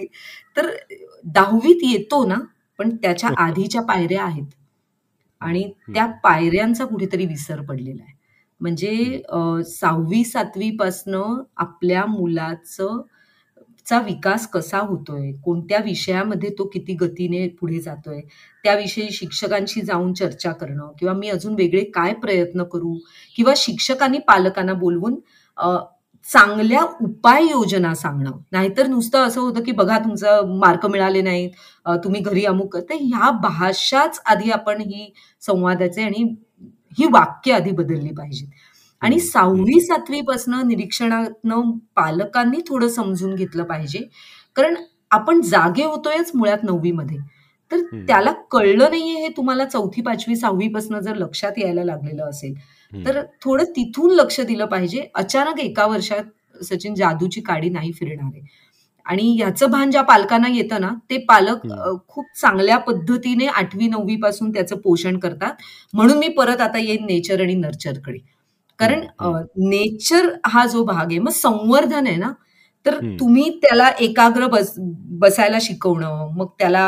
तर 0.57 0.69
दहावीत 1.25 1.83
येतो 1.83 2.25
ना 2.25 2.35
पण 2.79 2.95
त्याच्या 2.95 3.29
आधीच्या 3.39 3.81
पायऱ्या 3.83 4.23
आहेत. 4.23 4.45
आणि 5.41 5.63
त्या 5.87 6.05
पायऱ्यांचा 6.23 6.85
कुठेतरी 6.85 7.25
विसर 7.25 7.61
पडलेला 7.63 8.03
आहे. 8.03 8.15
म्हणजे 8.61 9.21
सहावी 9.69 10.23
सातवी 10.25 10.69
पासनं 10.77 11.41
आपल्या 11.57 12.05
मुलाचं 12.07 13.01
चा 13.85 13.99
विकास 14.01 14.47
कसा 14.51 14.79
होतोय? 14.79 15.31
कोणत्या 15.45 15.79
विषयामध्ये 15.85 16.49
तो 16.57 16.65
किती 16.69 16.93
गतीने 17.01 17.47
पुढे 17.61 17.79
जातोय? 17.81 18.19
त्याविषयी 18.65 19.09
शिक्षकांशी 19.13 19.81
जाऊन 19.81 20.13
चर्चा 20.13 20.51
करणं 20.53 20.91
किंवा 20.99 21.13
मी 21.15 21.29
अजून 21.29 21.53
वेगळे 21.55 21.83
काय 21.93 22.13
प्रयत्न 22.21 22.63
करू? 22.65 22.95
किंवा 23.35 23.53
शिक्षकांनी 23.57 24.19
पालकांना 24.27 24.73
बोलवून 24.75 25.15
चांगल्या 26.25 26.81
उपाययोजना 27.01 27.93
सांगणं. 27.95 28.31
नाहीतर 28.51 28.87
नुसतं 28.87 29.27
असं 29.27 29.41
होतं 29.41 29.63
की 29.63 29.71
बघा 29.71 29.97
तुमचं 29.99 30.57
मार्क 30.59 30.85
मिळाले 30.85 31.21
नाहीत 31.21 31.49
तुम्ही 32.03 32.21
घरी 32.21 32.43
अमुक 32.45 32.77
तर 32.79 32.95
ह्या 33.01 33.29
भाषाच 33.41 34.19
आधी 34.25 34.51
आपण 34.51 34.81
ही 34.81 35.11
संवादाचे 35.41 36.03
आणि 36.03 36.23
ही 36.99 37.05
वाक्य 37.11 37.53
आधी 37.53 37.71
बदलली 37.71 38.13
पाहिजेत. 38.15 38.47
आणि 39.01 39.19
सहावी 39.19 39.79
सातवी 39.81 40.21
पासनं 40.21 40.67
निरीक्षणातनं 40.67 41.71
पालकांनी 41.95 42.59
थोडं 42.67 42.87
समजून 42.89 43.35
घेतलं 43.35 43.63
पाहिजे. 43.63 43.99
कारण 44.55 44.75
आपण 45.11 45.41
जागे 45.41 45.83
होतोयच 45.83 46.31
मुळात 46.35 46.63
नववी 46.63 46.91
मध्ये 46.91 47.17
तर 47.71 47.79
त्याला 48.07 48.31
कळलं 48.51 48.89
नाहीये 48.89 49.21
हे 49.21 49.27
तुम्हाला 49.37 49.65
चौथी 49.65 50.01
पाचवी 50.01 50.35
सहावी 50.35 50.67
पासन 50.67 50.99
जर 50.99 51.15
लक्षात 51.15 51.57
यायला 51.57 51.83
लागलेलं 51.83 52.29
असेल 52.29 52.53
तर 52.91 53.21
थोडं 53.43 53.63
तिथून 53.75 54.11
लक्ष 54.15 54.39
दिलं 54.41 54.65
पाहिजे. 54.65 55.01
अचानक 55.15 55.59
एका 55.59 55.85
वर्षात 55.87 56.63
सचिन 56.63 56.95
जादूची 56.95 57.41
काडी 57.41 57.69
नाही 57.69 57.91
फिरणार 57.93 58.31
आहे. 58.33 58.45
आणि 59.05 59.35
याचं 59.39 59.69
भान 59.71 59.91
ज्या 59.91 60.01
पालकांना 60.03 60.47
येतं 60.49 60.81
ना 60.81 60.89
ते 61.09 61.17
पालक 61.27 61.67
खूप 62.07 62.25
चांगल्या 62.41 62.77
पद्धतीने 62.77 63.45
आठवी 63.47 63.87
नववी 63.87 64.15
पासून 64.21 64.51
त्याचं 64.53 64.77
पोषण 64.83 65.19
करतात. 65.19 65.53
म्हणून 65.93 66.17
मी 66.17 66.27
परत 66.37 66.61
आता 66.61 66.79
येईन 66.79 67.05
नेचर 67.05 67.41
आणि 67.41 67.55
नर्चरकडे. 67.55 68.17
कारण 68.79 69.05
नेचर 69.69 70.29
हा 70.45 70.65
जो 70.65 70.83
भाग 70.85 71.05
आहे 71.05 71.19
मग 71.19 71.31
संवर्धन 71.33 72.07
आहे 72.07 72.15
ना 72.15 72.31
तर 72.85 72.97
तुम्ही 73.19 73.49
त्याला 73.61 73.89
एकाग्र 74.01 74.47
बस 74.47 74.73
बसायला 75.21 75.57
शिकवणं 75.61 76.29
मग 76.37 76.47
त्याला 76.59 76.85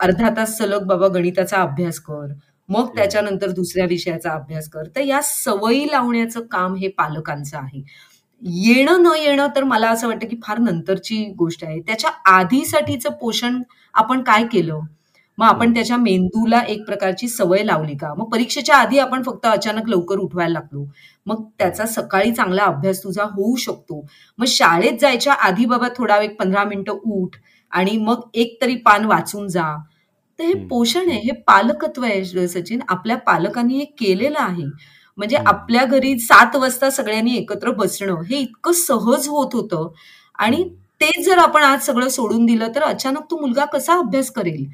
अर्धा 0.00 0.30
तास 0.36 0.56
सलग 0.58 0.86
बाबा 0.86 1.08
गणिताचा 1.08 1.60
अभ्यास 1.62 1.98
कर 2.00 2.32
मग 2.72 2.96
त्याच्यानंतर 2.96 3.50
दुसऱ्या 3.50 3.84
विषयाचा 3.84 4.30
अभ्यास 4.30 4.68
कर. 4.68 4.82
तर 4.96 5.00
या 5.00 5.20
सवयी 5.22 5.86
लावण्याचं 5.86 6.40
काम 6.40 6.74
हे 6.74 6.88
पालकांचं 6.88 7.58
आहे. 7.58 7.82
येणं 8.42 9.02
न 9.02 9.08
येणं 9.18 9.46
तर 9.56 9.64
मला 9.64 9.90
असं 9.90 10.06
वाटतं 10.08 10.26
की 10.26 10.36
फार 10.44 10.58
नंतरची 10.58 11.24
गोष्ट 11.38 11.64
आहे. 11.64 11.80
त्याच्या 11.80 12.10
आधीसाठीचं 12.26 13.10
पोषण 13.10 13.62
आपण 13.94 14.22
काय 14.22 14.44
केलं? 14.52 14.80
मग 15.38 15.46
आपण 15.46 15.74
त्याच्या 15.74 15.96
मेंदूला 15.96 16.60
एक 16.60 16.84
प्रकारची 16.86 17.28
सवय 17.28 17.62
लावली 17.62 17.94
का? 17.96 18.14
मग 18.14 18.24
परीक्षेच्या 18.24 18.76
आधी 18.76 18.98
आपण 18.98 19.22
फक्त 19.22 19.46
अचानक 19.46 19.88
लवकर 19.88 20.16
उठवायला 20.16 20.52
लागलो. 20.52 20.84
मग 21.26 21.44
त्याचा 21.58 21.86
सकाळी 21.86 22.32
चांगला 22.32 22.64
अभ्यास 22.64 23.04
तुझा 23.04 23.22
होऊ 23.22 23.56
शकतो. 23.56 24.06
मग 24.38 24.44
शाळेत 24.48 24.98
जायच्या 25.00 25.32
आधी 25.32 25.64
बाबा 25.64 25.88
थोडा 25.96 26.16
एक 26.16 26.38
पंधरा 26.40 26.64
मिनिटं 26.64 26.92
उठ 26.92 27.36
आणि 27.70 27.96
मग 27.96 28.20
एक 28.34 28.58
तरी 28.62 28.76
पान 28.76 29.04
वाचून 29.04 29.48
जा. 29.48 29.76
तर 30.38 30.44
हे 30.44 30.54
पोषण 30.68 31.08
आहे 31.10 31.18
हे 31.20 31.32
पालकत्व 31.46 32.04
आहे 32.04 32.48
सचिन. 32.48 32.80
आपल्या 32.88 33.16
पालकांनी 33.16 33.78
हे 33.78 33.84
केलेलं 33.98 34.38
आहे. 34.40 34.64
म्हणजे 35.18 35.36
आपल्या 35.36 35.84
घरी 35.84 36.18
सात 36.18 36.56
वाजता 36.56 36.90
सगळ्यांनी 36.90 37.36
एकत्र 37.36 37.70
बसणं 37.70 38.22
हे 38.30 38.38
इतकं 38.38 38.72
सहज 38.72 39.28
होत 39.28 39.54
होतं. 39.54 39.88
आणि 40.38 40.62
ते 41.00 41.10
जर 41.22 41.38
आपण 41.38 41.62
आज 41.62 41.86
सगळं 41.86 42.08
सोडून 42.08 42.46
दिलं 42.46 42.68
तर 42.74 42.82
अचानक 42.82 43.30
तो 43.30 43.38
मुलगा 43.40 43.64
कसा 43.64 43.94
अभ्यास 43.98 44.30
करेल? 44.30 44.64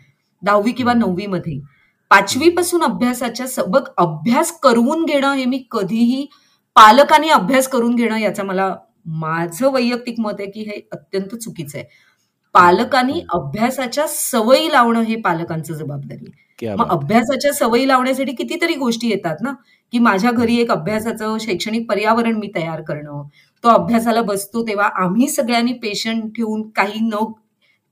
दहावी 0.43 0.73
किंवा 0.73 0.93
नववी 0.95 1.27
मध्ये 1.27 1.61
पाचवी 2.11 2.49
पासून 2.51 2.83
अभ्यासाच्या 2.83 3.65
बघ 3.69 3.83
अभ्यास 3.97 4.53
करून 4.63 5.05
घेणं 5.05 5.33
हे 5.35 5.45
मी 5.45 5.63
कधीही 5.71 6.27
पालकांनी 6.77 7.29
अभ्यास 7.29 7.69
करून 7.69 7.95
घेणं 7.95 8.17
याचा 8.17 8.43
मला 8.43 8.75
माझं 9.21 9.73
वैयक्तिक 9.73 10.21
मत 10.21 10.41
आहे 10.41 10.51
की 10.51 10.61
हे 10.61 10.81
अत्यंत 10.93 11.35
चुकीचं 11.35 11.79
आहे. 11.79 11.87
पालकांनी 12.55 13.21
अभ्यासाच्या 13.35 14.07
सवयी 14.09 14.71
लावणं 14.73 15.03
हे 15.03 15.17
पालकांचं 15.23 15.75
जबाबदारी. 15.75 16.31
मग 16.79 16.89
अभ्यासाच्या 16.91 17.53
सवयी 17.55 17.87
लावण्यासाठी 17.89 18.33
कितीतरी 18.35 18.75
गोष्टी 18.75 19.09
येतात 19.11 19.37
ना? 19.43 19.53
की 19.93 19.99
माझ्या 19.99 20.31
घरी 20.31 20.57
एक 20.57 20.71
अभ्यासाचं 20.71 21.37
शैक्षणिक 21.41 21.89
पर्यावरण 21.89 22.37
मी 22.39 22.51
तयार 22.55 22.81
करणं 22.83 23.23
तो 23.65 23.69
अभ्यासाला 23.69 24.23
बसतो 24.23 24.63
तेव्हा 24.69 24.89
आम्ही 25.03 25.29
सगळ्यांनी 25.29 25.73
पेशंट 25.83 26.25
ठेवून 26.37 26.69
काही 26.77 27.01
न 27.03 27.25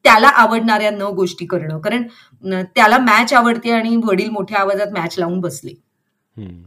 त्याला 0.04 0.28
आवडणाऱ्या 0.36 0.90
न 0.90 1.02
गोष्टी 1.16 1.46
करणं. 1.46 1.78
कारण 1.80 2.02
त्याला 2.74 2.98
मॅच 2.98 3.32
आवडते 3.34 3.70
आणि 3.70 3.96
वडील 4.04 4.28
मोठ्या 4.30 4.58
आवाजात 4.60 4.92
मॅच 4.92 5.14
लावून 5.18 5.40
बसले. 5.40 5.72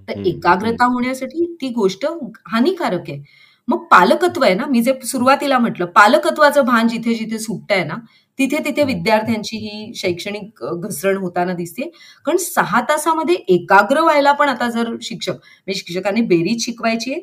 तर 0.07 0.19
एकाग्रता 0.27 0.85
होण्यासाठी 0.85 1.45
ती 1.61 1.69
गोष्ट 1.69 2.05
हानिकारक 2.47 3.09
आहे. 3.09 3.21
मग 3.69 3.85
पालकत्व 3.91 4.43
आहे 4.43 4.53
ना 4.55 4.65
मी 4.65 4.81
जे 4.81 4.93
सुरुवातीला 5.05 5.57
म्हटलं 5.59 5.85
पालकत्वाचं 5.95 6.65
भान 6.65 6.87
जिथे 6.87 7.13
जिथे 7.15 7.39
सुटत 7.39 7.71
आहे 7.71 7.83
ना 7.83 7.95
तिथे 8.39 8.57
तिथे 8.65 8.83
विद्यार्थ्यांची 8.83 9.57
ही 9.57 9.91
शैक्षणिक 9.95 10.63
घसरण 10.63 11.17
होताना 11.17 11.53
दिसते. 11.53 11.89
कारण 12.25 12.37
सहा 12.37 12.81
तासामध्ये 12.89 13.35
एकाग्र 13.55 14.01
व्हायला 14.01 14.31
पण 14.31 14.49
आता 14.49 14.69
जर 14.69 14.95
शिक्षक 15.01 15.31
म्हणजे 15.31 15.73
शिक्षकांनी 15.75 16.21
बेरीज 16.27 16.65
शिकवायची 16.65 17.11
आहे 17.13 17.21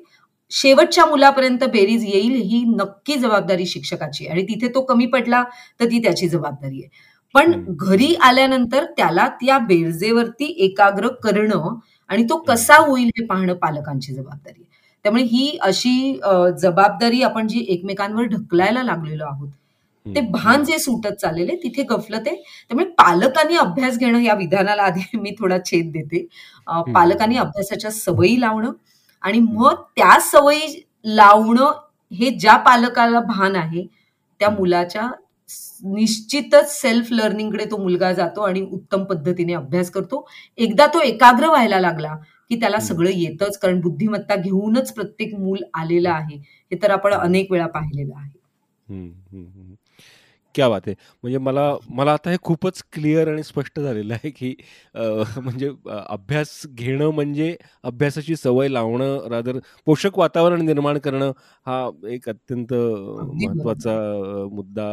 शेवटच्या 0.52 1.04
मुलापर्यंत 1.06 1.64
बेरीज 1.72 2.04
येईल 2.04 2.34
ही 2.42 2.62
नक्की 2.76 3.16
जबाबदारी 3.18 3.66
शिक्षकाची 3.66 4.26
आणि 4.26 4.42
तिथे 4.48 4.68
तो 4.74 4.80
कमी 4.84 5.06
पडला 5.06 5.42
तर 5.80 5.84
ती 5.84 5.98
त्याची 6.02 6.28
जबाबदारी 6.28 6.82
आहे. 6.82 6.88
पण 7.34 7.64
घरी 7.70 8.14
आल्यानंतर 8.22 8.84
त्याला 8.96 9.26
त्या 9.40 9.58
बेरजेवरती 9.58 10.54
एकाग्र 10.64 11.08
करणं 11.24 11.74
आणि 12.10 12.24
तो 12.24 12.36
कसा 12.44 12.76
होईल 12.78 13.08
हे 13.16 13.24
पाहणं 13.26 13.54
पालकांची 13.54 14.12
जबाबदारी 14.14 14.60
आहे. 14.60 14.75
त्यामुळे 15.06 15.22
ही 15.24 15.56
अशी 15.62 15.90
जबाबदारी 16.60 17.20
आपण 17.22 17.46
जी 17.48 17.64
एकमेकांवर 17.70 18.24
ढकलायला 18.26 18.82
लागलेलो 18.82 19.24
आहोत 19.24 19.48
ते 20.06 20.20
भान 20.30 20.64
जे 20.64 20.78
सुटत 20.78 21.14
चाललेले 21.20 21.54
तिथे 21.62 21.82
गफलत. 21.90 22.26
आहे 22.26 22.36
त्यामुळे 22.68 22.86
पालकांनी 22.98 23.56
अभ्यास 23.56 23.98
घेणं 23.98 24.18
या 24.20 24.34
विधानाला 24.34 24.82
आधी 24.82 25.00
मी 25.20 25.30
थोडा 25.38 25.58
छेद 25.64 25.90
देते. 25.92 26.26
पालकांनी 26.94 27.36
अभ्यासाच्या 27.36 27.90
सवयी 27.92 28.40
लावणं 28.40 28.72
आणि 29.22 29.40
मग 29.42 29.82
त्या 29.96 30.18
सवयी 30.22 30.82
लावणं 31.16 31.72
हे 32.12 32.30
ज्या 32.38 32.56
पालकाला 32.66 33.20
भान 33.28 33.56
आहे 33.56 33.86
त्या 34.40 34.50
मुलाच्या 34.50 35.08
निश्चितच 35.86 36.70
सेल्फ 36.72 37.12
लर्निंगकडे 37.12 37.64
तो 37.64 37.76
मुलगा 37.76 38.12
जातो 38.12 38.40
आणि 38.42 38.60
उत्तम 38.72 39.04
पद्धतीने 39.04 39.54
अभ्यास 39.54 39.90
करतो. 39.90 40.26
एकदा 40.58 40.86
तो 40.86 41.00
एकाग्र 41.02 41.48
व्हायला 41.48 41.80
लागला 41.80 42.16
की 42.50 42.60
त्याला 42.60 42.78
सगळं 42.80 43.10
येतच 43.10 43.58
कारण 43.58 43.80
बुद्धिमत्ता 43.80 44.36
घेऊनच 44.36 44.92
प्रत्येक 44.94 45.34
मूल 45.34 45.58
आलेलं 45.74 46.10
आहे. 46.10 46.36
हे 46.72 46.78
तर 46.82 46.90
आपण 46.90 47.12
अनेक 47.14 47.52
वेळा 47.52 47.66
पाहिलेलं 47.66 48.14
आहे. 48.16 48.30
क्या 50.54 50.68
बात 50.68 50.80
आहे. 50.86 50.94
म्हणजे 51.22 51.38
मला 51.38 51.62
मला 51.90 52.12
आता 52.12 52.30
हे 52.30 52.36
खूपच 52.42 52.82
क्लिअर 52.92 53.28
आणि 53.28 53.42
स्पष्ट 53.42 53.80
झालेलं 53.80 54.14
आहे 54.14 54.30
की 54.30 54.54
म्हणजे 54.94 55.70
अभ्यास 55.86 56.60
घेणं 56.68 57.10
म्हणजे 57.10 57.54
अभ्यासाची 57.84 58.36
सवय 58.36 58.68
लावणं 58.68 59.28
रादर 59.30 59.58
पोषक 59.86 60.18
वातावरण 60.18 60.64
निर्माण 60.66 60.98
करणं 60.98 61.32
हा 61.66 61.88
एक 62.10 62.28
अत्यंत 62.28 62.72
महत्त्वाचा 62.72 63.98
मुद्दा 64.52 64.88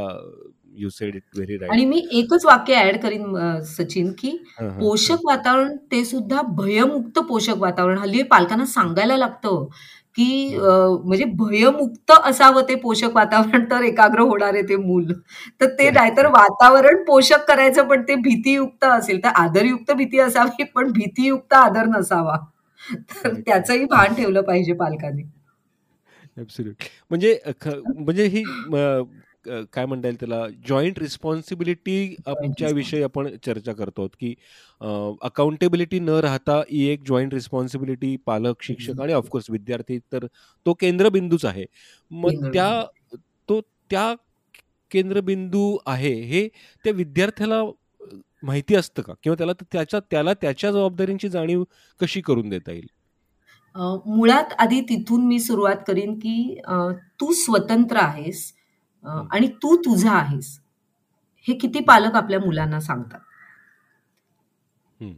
you 0.78 0.90
said 0.90 1.16
it 1.16 1.24
very 1.36 1.58
right 1.58 1.72
आणि 1.72 1.86
मी 1.86 2.02
एकच 2.20 2.46
वाक्य 2.46 2.82
ऍड 2.84 2.98
करीन 3.02 3.36
सचिन 3.68 4.12
की 4.20 4.32
पोषक 4.60 5.26
वातावरण 5.26 5.76
ते 5.92 6.04
सुद्धा 6.06 6.42
भयमुक्त 6.58 7.20
पोषक 7.30 7.58
वातावरण. 7.60 7.98
हल्ली 7.98 8.24
पालकांना 8.32 8.66
सांगायला 8.66 9.18
लागतं 9.18 9.66
की 10.16 10.58
म्हणजे 10.58 11.26
भयमुक्त 11.38 12.12
असावं 12.12 12.62
ते 12.70 12.76
पोषक 12.82 13.16
वातावरण 13.16 13.64
तर 13.72 13.84
एकाग्र 13.84 14.22
होणार 14.22 14.54
आहे 14.54 14.64
ते 14.70 14.76
मूल. 14.76 15.12
तर 15.62 15.70
ते 15.80 15.90
नाहीतर 15.92 16.28
वातावरण 16.32 17.04
पोषक 17.08 17.48
करायचं 17.48 17.88
पण 17.90 18.02
ते 18.08 18.16
भीतीयुक्त 18.16 18.84
असेल. 18.86 19.24
तर 19.24 19.30
आदरयुक्त 19.36 19.92
भीती 19.98 20.20
असावी 20.20 20.64
पण 20.76 20.92
भीतीयुक्त 20.92 21.54
आदर 21.54 21.86
नसावा. 21.98 22.38
तर 23.24 23.34
त्याचंही 23.36 23.86
भान 23.86 24.14
ठेवलं 24.16 24.42
पाहिजे 24.42 24.74
पालकांनी. 24.74 25.24
म्हणजे 26.38 27.38
म्हणजे 27.46 28.26
ही 28.26 28.44
काय 29.46 29.86
म्हणता 29.86 30.08
येईल 30.08 30.20
त्याला? 30.20 30.48
जॉईंट 30.68 31.00
रिस्पॉन्सिबिलिटी 31.00 32.16
विषयी 32.74 33.02
आपण 33.04 33.28
चर्चा 33.46 33.74
करतो 33.74 34.08
की 34.20 34.34
अकाउंटेबिलिटी 35.22 36.00
न 36.00 36.10
राहता 36.22 36.58
ही 36.70 36.86
एक 36.88 37.04
जॉईंट 37.08 37.34
रिस्पॉन्सिबिलिटी 37.34 38.16
पालक 38.26 38.62
शिक्षक 38.64 39.02
आणि 39.02 39.14
ऑफकोर्स 39.14 39.50
विद्यार्थी 39.50 39.98
तर 40.14 40.26
तो 40.66 40.74
केंद्रबिंदूच 40.74 41.46
आहे. 41.46 41.66
मग 42.12 42.52
त्या 42.54 42.84
तो 43.50 43.60
त्या 43.92 44.14
केंद्रबिंदू 44.92 45.78
आहे 45.86 46.14
हे 46.14 46.48
त्या 46.86 46.94
विद्यार्थ्याला 46.94 47.64
माहिती 48.44 48.76
असतं 48.76 49.02
का? 49.02 49.14
किंवा 49.24 49.36
त्याला 49.38 49.54
त्याच्या 49.64 50.00
त्याला 50.12 50.34
त्याच्या 50.34 50.72
जबाबदारीची 50.72 51.30
जाणीव 51.30 51.64
कशी 52.02 52.22
करून 52.22 52.50
देता 52.50 52.72
येईल? 52.72 52.88
मुळात 54.06 54.54
आधी 54.60 54.82
तिथून 54.82 55.26
मी 55.28 55.40
सुरुवात 55.40 55.76
करीन 55.88 56.14
की 56.16 56.60
तू 57.20 57.32
स्वतंत्र 57.34 57.98
आहेस 57.98 58.52
आणि 59.06 59.48
तू 59.64 59.76
तुझा 59.86 60.12
आहेस. 60.12 60.60
हे 61.48 61.54
किती 61.58 61.80
पालक 61.84 62.16
आपल्या 62.16 62.40
मुलांना 62.40 62.80
सांगतात. 62.80 63.20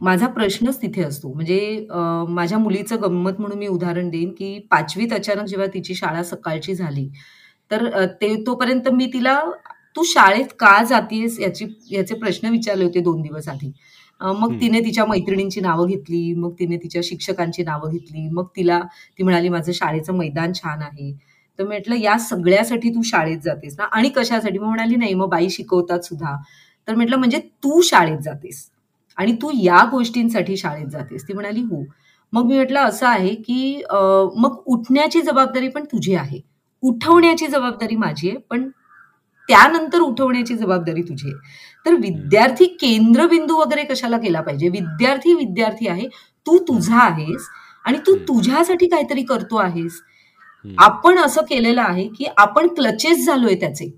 माझा 0.00 0.26
प्रश्नच 0.28 0.80
तिथे 0.82 1.02
असतो. 1.02 1.32
म्हणजे 1.32 1.86
माझ्या 2.28 2.58
मुलीचं 2.58 3.00
गंमत 3.02 3.40
म्हणून 3.40 3.58
मी 3.58 3.66
उदाहरण 3.68 4.08
देईन 4.10 4.32
की 4.38 4.58
पाचवीत 4.70 5.12
अचानक 5.12 5.46
जेव्हा 5.48 5.66
तिची 5.74 5.94
शाळा 5.94 6.22
सकाळची 6.24 6.74
झाली 6.74 7.08
तर 7.70 8.04
ते 8.20 8.34
तोपर्यंत 8.46 8.88
मी 8.92 9.06
तिला 9.12 9.40
तू 9.96 10.02
शाळेत 10.04 10.46
का 10.60 10.82
जातीयस? 10.84 11.38
याची 11.40 11.66
याचे 11.90 12.14
प्रश्न 12.14 12.48
विचारले 12.50 12.84
होते 12.84 13.00
दोन 13.00 13.22
दिवस 13.22 13.48
आधी. 13.48 13.72
मग 14.20 14.52
तिने 14.60 14.80
तिच्या 14.80 15.04
मैत्रिणींची 15.06 15.60
नावं 15.60 15.86
घेतली 15.86 16.32
मग 16.34 16.52
तिने 16.58 16.76
तिच्या 16.76 17.00
शिक्षकांची 17.04 17.62
नावं 17.64 17.90
घेतली 17.90 18.28
मग 18.30 18.46
तिला 18.56 18.80
ती 19.18 19.22
म्हणाली 19.22 19.48
माझं 19.48 19.72
शाळेचं 19.72 20.16
मैदान 20.16 20.52
छान 20.54 20.82
आहे. 20.82 21.12
तर 21.58 21.64
म्हटलं 21.66 21.94
या 21.96 22.16
सगळ्यासाठी 22.18 22.90
तू 22.94 23.02
शाळेत 23.04 23.38
जातेस 23.44 23.74
ना? 23.78 23.84
आणि 23.92 24.08
कशासाठी? 24.16 24.58
मग 24.58 24.66
म्हणाली 24.66 24.96
नाही 24.96 25.14
मग 25.14 25.28
बाई 25.30 25.48
शिकवतात 25.50 26.00
सुद्धा. 26.04 26.36
तर 26.88 26.94
म्हटलं 26.94 27.16
म्हणजे 27.16 27.38
तू 27.64 27.80
शाळेत 27.82 28.18
जातेस 28.24 28.68
आणि 29.18 29.32
तू 29.42 29.50
या 29.54 29.84
गोष्टींसाठी 29.90 30.56
शाळेत 30.56 30.86
जातेस. 30.86 31.28
ती 31.28 31.32
म्हणाली 31.32 31.60
हो. 31.62 31.84
मग 32.32 32.44
मी 32.46 32.56
म्हटलं 32.56 32.80
असं 32.80 33.06
आहे 33.06 33.34
की 33.36 33.82
मग 34.36 34.56
उठण्याची 34.66 35.20
जबाबदारी 35.22 35.68
पण 35.68 35.84
तुझी 35.84 36.14
आहे. 36.14 36.40
उठवण्याची 36.82 37.46
जबाबदारी 37.46 37.96
माझी 37.96 38.28
आहे 38.28 38.38
पण 38.50 38.68
त्यानंतर 39.48 40.00
उठवण्याची 40.00 40.54
जबाबदारी 40.56 41.02
तुझी 41.02 41.28
आहे. 41.28 41.38
तर 41.86 41.94
विद्यार्थी 42.00 42.66
केंद्रबिंदू 42.80 43.56
वगैरे 43.56 43.84
कशाला 43.84 44.18
केला 44.18 44.40
पाहिजे? 44.40 44.68
विद्यार्थी 44.68 45.34
विद्यार्थी 45.34 45.88
आहे 45.88 46.08
तू 46.46 46.58
तुझा 46.68 46.98
आहेस 47.00 47.48
आणि 47.84 47.98
तू 48.06 48.14
तुझ्यासाठी 48.28 48.86
काहीतरी 48.88 49.22
करतो 49.22 49.56
आहेस. 49.56 50.00
आपण 50.64 51.18
असं 51.18 51.42
केलेलं 51.42 51.82
आहे 51.82 52.06
की 52.08 52.24
आपण 52.36 52.66
क्लचेस 52.74 53.24
झालोय 53.26 53.54
त्याचे. 53.54 53.90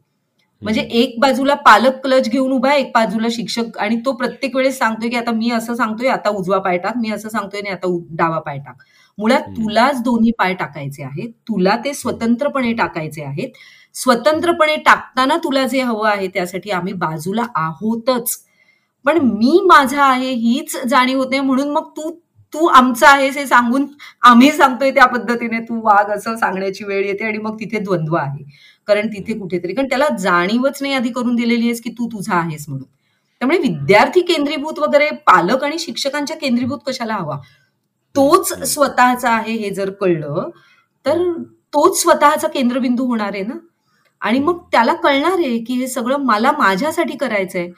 म्हणजे 0.62 0.80
एक 0.92 1.18
बाजूला 1.20 1.54
पालक 1.56 2.00
क्लच 2.02 2.28
घेऊन 2.28 2.52
उभा 2.52 2.72
एक 2.74 2.90
बाजूला 2.94 3.28
शिक्षक 3.30 3.76
आणि 3.78 3.96
तो 4.06 4.12
प्रत्येक 4.12 4.56
वेळेस 4.56 4.78
सांगतोय 4.78 5.08
की 5.10 5.16
आता 5.16 5.30
मी 5.30 5.50
असं 5.50 5.74
सांगतोय 5.74 6.08
आता 6.08 6.30
उजवा 6.30 6.58
पाय 6.58 6.78
टाक 6.78 6.96
मी 6.96 7.10
असं 7.10 7.28
सांगतोय 7.28 7.60
आणि 7.60 7.70
आता 7.70 7.88
डावा 8.10 8.38
पाय 8.38 8.58
टाक. 8.58 8.82
मुळात 9.18 9.42
तुलाच 9.56 10.02
दोन्ही 10.02 10.32
पाय 10.38 10.54
टाकायचे 10.54 11.02
आहेत 11.02 11.30
तुला 11.48 11.76
ते 11.84 11.92
स्वतंत्रपणे 11.94 12.72
टाकायचे 12.72 13.22
आहेत. 13.22 13.48
स्वतंत्रपणे 13.94 14.76
टाकताना 14.76 15.36
तुला 15.36 15.66
जे 15.66 15.80
हवं 15.82 16.08
आहे 16.08 16.28
त्यासाठी 16.28 16.70
आम्ही 16.70 16.92
बाजूला 16.94 17.44
आहोतच. 17.56 18.36
पण 19.04 19.18
मी 19.20 19.58
माझा 19.66 20.02
आहे 20.04 20.32
हीच 20.32 20.76
जाणीव 20.86 21.18
होते 21.18 21.40
म्हणून 21.40 21.70
मग 21.70 21.88
तू 21.90 22.10
तू 22.54 22.66
आमचं 22.66 23.06
आहेस 23.06 23.36
हे 23.36 23.46
सांगून 23.46 23.86
आम्ही 24.22 24.50
सांगतोय 24.52 24.90
त्या 24.90 25.06
पद्धतीने 25.06 25.58
तू 25.58 25.80
वाघ 25.82 26.10
असं 26.10 26.36
सांगण्याची 26.36 26.84
वेळ 26.84 27.06
येते 27.06 27.24
आणि 27.24 27.38
मग 27.38 27.58
तिथे 27.60 27.78
द्वंद्व 27.78 28.14
आहे. 28.16 28.44
कारण 28.86 29.08
तिथे 29.08 29.38
कुठेतरी 29.38 29.74
कारण 29.74 29.88
त्याला 29.88 30.08
जाणीवच 30.20 30.78
नाही 30.82 30.94
आधी 30.94 31.10
करून 31.10 31.34
दिलेली 31.36 31.64
आहेस 31.64 31.80
की 31.82 31.90
तू 31.90 32.06
तुझा 32.06 32.34
आहेस 32.34 32.64
म्हणून. 32.68 32.86
त्यामुळे 33.40 33.58
विद्यार्थी 33.58 34.20
केंद्रीभूत 34.20 34.78
वगैरे 34.78 35.10
पालक 35.26 35.64
आणि 35.64 35.78
शिक्षकांच्या 35.78 36.36
केंद्रीभूत 36.36 36.78
कशाला 36.86 37.14
हवा? 37.14 37.36
तोच 38.14 38.52
स्वतःचा 38.64 39.30
आहे 39.30 39.52
हे 39.52 39.70
जर 39.70 39.90
कळलं 39.90 40.48
तर 41.06 41.22
तोच 41.74 42.02
स्वतःचा 42.02 42.48
केंद्रबिंदू 42.48 43.06
होणार 43.06 43.32
आहे 43.34 43.42
ना? 43.42 43.54
आणि 44.20 44.38
मग 44.38 44.58
त्याला 44.72 44.94
कळणार 44.94 45.32
आहे 45.32 45.58
की 45.58 45.74
हे 45.74 45.86
सगळं 45.88 46.16
मला 46.16 46.52
माझ्यासाठी 46.52 47.16
करायचंय. 47.16 47.68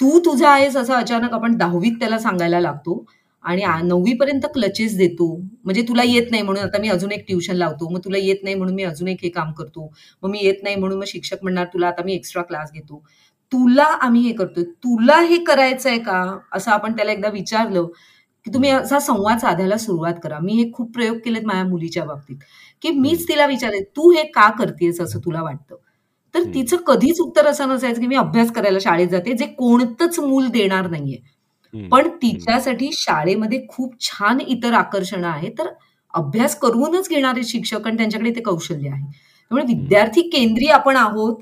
तू 0.00 0.18
तुझा 0.20 0.50
आहेस 0.50 0.76
असं 0.76 0.94
अचानक 0.94 1.32
आपण 1.32 1.56
दहावीत 1.56 1.92
त्याला 1.92 2.18
सांगायला 2.18 2.60
लागतो. 2.60 3.04
आणि 3.46 3.62
नववी 3.82 4.12
पर्यंत 4.14 4.46
क्लचेस 4.54 4.96
देतो. 4.98 5.26
म्हणजे 5.64 5.82
तुला 5.82 6.02
येत 6.04 6.30
नाही 6.30 6.42
म्हणून 6.42 6.62
आता 6.64 6.80
मी 6.80 6.88
अजून 6.88 7.12
एक 7.12 7.24
ट्युशन 7.28 7.56
लावतो. 7.56 7.88
मग 7.90 8.00
तुला 8.04 8.18
येत 8.18 8.42
नाही 8.42 8.54
म्हणून 8.54 8.74
मी 8.74 8.82
अजून 8.84 9.08
एक 9.08 9.18
हे 9.22 9.28
काम 9.30 9.52
करतो. 9.52 9.90
मग 10.22 10.30
मी 10.30 10.38
येत 10.42 10.62
नाही 10.62 10.76
म्हणून 10.76 10.98
मग 10.98 11.04
शिक्षक 11.06 11.42
म्हणणार 11.42 11.66
तुला 11.74 11.88
आता 11.88 12.02
मी 12.04 12.14
एक्स्ट्रा 12.14 12.42
क्लास 12.42 12.70
घेतो. 12.74 13.02
तुला 13.52 13.84
आम्ही 14.02 14.20
हे 14.22 14.32
करतोय. 14.32 14.64
तुला 14.64 15.20
हे 15.22 15.38
करायचंय 15.44 15.98
का? 15.98 16.22
असं 16.52 16.70
आपण 16.70 16.96
त्याला 16.96 17.12
एकदा 17.12 17.28
विचारलं 17.30 17.86
की 18.46 18.52
तुम्ही 18.54 18.70
असा 18.70 18.98
संवाद 19.00 19.38
साधायला 19.38 19.76
सुरुवात 19.78 20.14
करा. 20.22 20.38
मी 20.40 20.52
हे 20.54 20.70
खूप 20.72 20.92
प्रयोग 20.94 21.16
केलेत 21.18 21.46
माझ्या 21.46 21.64
मुलीच्या 21.64 22.04
बाबतीत. 22.04 22.36
की 22.82 22.90
मीच 22.92 23.28
तिला 23.28 23.46
विचारेन 23.46 23.82
तू 23.96 24.10
हे 24.12 24.22
का 24.30 24.48
करतेस 24.58 25.00
असं 25.00 25.18
तुला 25.20 25.42
वाटतं? 25.42 25.76
तर 26.34 26.42
तिचं 26.54 26.76
कधीच 26.86 27.20
उत्तर 27.20 27.46
असं 27.46 27.68
नसायचं 27.68 28.00
की 28.00 28.06
मी 28.06 28.16
अभ्यास 28.16 28.50
करायला 28.52 28.78
शाळेत 28.80 29.08
जाते 29.08 29.32
जे 29.34 29.46
कोणतंच 29.54 30.18
मूल 30.20 30.46
देणार 30.48 30.88
नाहीये. 30.90 31.18
पण 31.90 32.08
तिच्यासाठी 32.22 32.90
शाळेमध्ये 32.92 33.66
खूप 33.68 33.94
छान 34.00 34.40
इतर 34.40 34.72
आकर्षण 34.74 35.24
आहे 35.24 35.50
तर 35.58 35.68
अभ्यास 36.14 36.58
करूनच 36.58 37.08
घेणारे 37.08 37.42
शिक्षक 37.44 37.86
आणि 37.86 37.96
त्यांच्याकडे 37.96 38.30
ते 38.30 38.40
कौशल्य 38.40 38.90
आहे. 38.90 39.02
त्यामुळे 39.02 39.64
विद्यार्थी 39.66 40.22
केंद्रीय 40.30 40.70
आपण 40.72 40.96
आहोत 40.96 41.40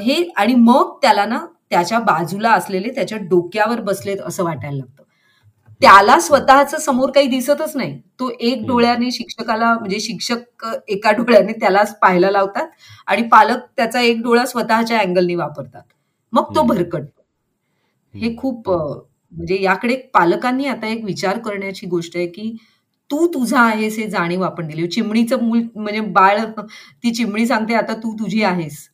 हे 0.00 0.22
आणि 0.36 0.54
मग 0.54 0.96
त्याला 1.02 1.24
ना 1.26 1.38
त्याच्या 1.70 1.98
बाजूला 2.00 2.52
असलेले 2.52 2.90
त्याच्या 2.94 3.18
डोक्यावर 3.20 3.80
बसलेत 3.80 4.20
असं 4.26 4.44
वाटायला 4.44 4.76
लागतं. 4.76 5.02
त्याला 5.80 6.18
स्वतःच 6.20 6.74
समोर 6.84 7.10
काही 7.10 7.26
दिसतच 7.26 7.76
नाही. 7.76 7.98
तो 8.20 8.30
एक 8.40 8.66
डोळ्याने 8.66 9.10
शिक्षकाला 9.10 9.72
म्हणजे 9.74 10.00
शिक्षक 10.00 10.66
एका 10.88 11.12
डोळ्याने 11.12 11.52
त्यालाच 11.52 11.98
पाहायला 11.98 12.30
लावतात 12.30 12.66
आणि 13.06 13.22
पालक 13.28 13.64
त्याचा 13.76 14.00
एक 14.00 14.22
डोळा 14.22 14.44
स्वतःच्या 14.46 14.98
अँगलनी 14.98 15.34
वापरतात. 15.34 15.82
मग 16.32 16.54
तो 16.56 16.62
भरकट 16.64 17.04
हे 18.14 18.34
खूप 18.36 18.70
म्हणजे 19.32 19.62
याकडे 19.62 19.96
पालकांनी 20.14 20.66
आता 20.66 20.86
एक 20.86 21.04
विचार 21.04 21.38
करण्याची 21.38 21.86
गोष्ट 21.86 22.16
आहे 22.16 22.26
की 22.26 22.52
तू 23.10 23.26
तुझा 23.26 23.60
आहेस 23.60 23.98
हे 23.98 24.06
जाणीव 24.10 24.42
आपण 24.42 24.66
दिली. 24.68 24.86
चिमणीचं 24.86 25.42
मूल 25.44 25.62
म्हणजे 25.76 26.00
बाळ 26.00 26.38
ती 27.04 27.10
चिमणी 27.14 27.46
सांगते 27.46 27.74
आता 27.74 27.94
तू 27.94 28.12
तुझी 28.18 28.42
आहेस. 28.42 28.88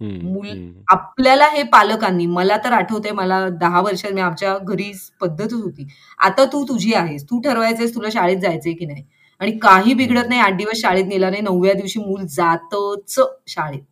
मूल 0.00 0.48
आपल्याला 0.92 1.46
हे 1.52 1.62
पालकांनी 1.62 2.26
मला 2.26 2.56
तर 2.64 2.72
आठवतंय 2.72 3.12
मला 3.12 3.48
दहा 3.60 3.80
वर्षात 3.80 4.12
मी 4.12 4.20
आमच्या 4.20 4.56
घरी 4.58 4.90
पद्धतच 5.20 5.52
होती. 5.52 5.86
आता 6.18 6.44
तू 6.44 6.62
तुझी 6.68 6.92
आहेस. 6.94 7.24
तू 7.24 7.40
ठरवायचंयस 7.40 7.94
तुला 7.94 8.08
शाळेत 8.12 8.36
जायचंय 8.36 8.72
की 8.72 8.86
नाही? 8.86 9.04
आणि 9.40 9.52
काही 9.58 9.94
बिघडत 9.94 10.28
नाही 10.28 10.40
आठ 10.40 10.56
दिवस 10.56 10.80
शाळेत 10.80 11.04
नेला 11.06 11.30
नाही 11.30 11.42
नवव्या 11.42 11.72
दिवशी 11.74 12.00
मूल 12.00 12.24
जातच 12.26 13.18
शाळेत. 13.48 13.82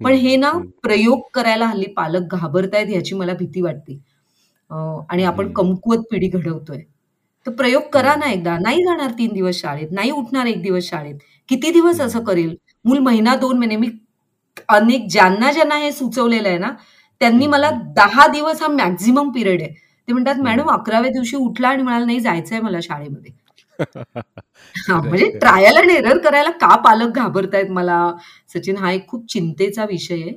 पण 0.00 0.12
हे 0.14 0.36
ना 0.36 0.52
प्रयोग 0.82 1.20
करायला 1.34 1.66
हल्ली 1.66 1.86
पालक 1.96 2.34
घाबरतायत 2.34 2.86
ह्याची 2.86 3.14
मला 3.14 3.34
भीती 3.34 3.60
वाटते. 3.60 3.98
आणि 4.70 5.24
आपण 5.24 5.52
कमकुवत 5.52 6.04
पिढी 6.10 6.28
घडवतोय. 6.28 6.78
तर 7.46 7.52
प्रयोग 7.52 7.82
करा 7.92 8.14
ना 8.16 8.30
एकदा. 8.32 8.56
नाही 8.58 8.82
जाणार 8.84 9.10
तीन 9.18 9.32
दिवस 9.34 9.60
शाळेत. 9.60 9.88
नाही 9.92 10.10
उठणार 10.12 10.46
एक 10.46 10.62
दिवस 10.62 10.88
शाळेत. 10.90 11.14
किती 11.48 11.70
दिवस 11.72 12.00
असं 12.00 12.24
करेल? 12.24 12.54
मूल 12.84 12.98
महिना 13.00 13.34
दोन 13.36 13.58
महिने. 13.58 13.76
मी 13.76 13.88
अनेक 14.68 15.06
ज्यांना 15.10 15.50
ज्यांना 15.52 15.76
हे 15.78 15.90
सुचवलेलं 15.92 16.48
आहे 16.48 16.58
ना 16.58 16.70
त्यांनी 17.20 17.46
मला 17.46 17.70
दहा 17.96 18.26
दिवस 18.26 18.62
हा 18.62 18.68
मॅक्झिमम 18.68 19.30
पिरियड 19.32 19.62
आहे. 19.62 19.70
ते 20.08 20.12
म्हणतात 20.12 20.40
मॅडम 20.42 20.70
अकराव्या 20.70 21.10
दिवशी 21.12 21.36
उठला 21.36 21.68
आणि 21.68 21.82
म्हणाला 21.82 22.04
नाही 22.06 22.20
जायचंय 22.20 22.60
मला 22.60 22.78
शाळेमध्ये. 22.82 23.32
म्हणजे 24.90 25.30
ट्रायल 25.38 25.76
अँड 25.78 25.90
एरर 25.90 26.18
करायला 26.18 26.50
का 26.60 26.74
पालक 26.84 27.16
घाबरतायत 27.16 27.70
मला? 27.70 27.98
सचिन 28.54 28.76
हा 28.76 28.92
एक 28.92 29.06
खूप 29.08 29.26
चिंतेचा 29.32 29.84
विषय 29.84 30.14
आहे. 30.14 30.32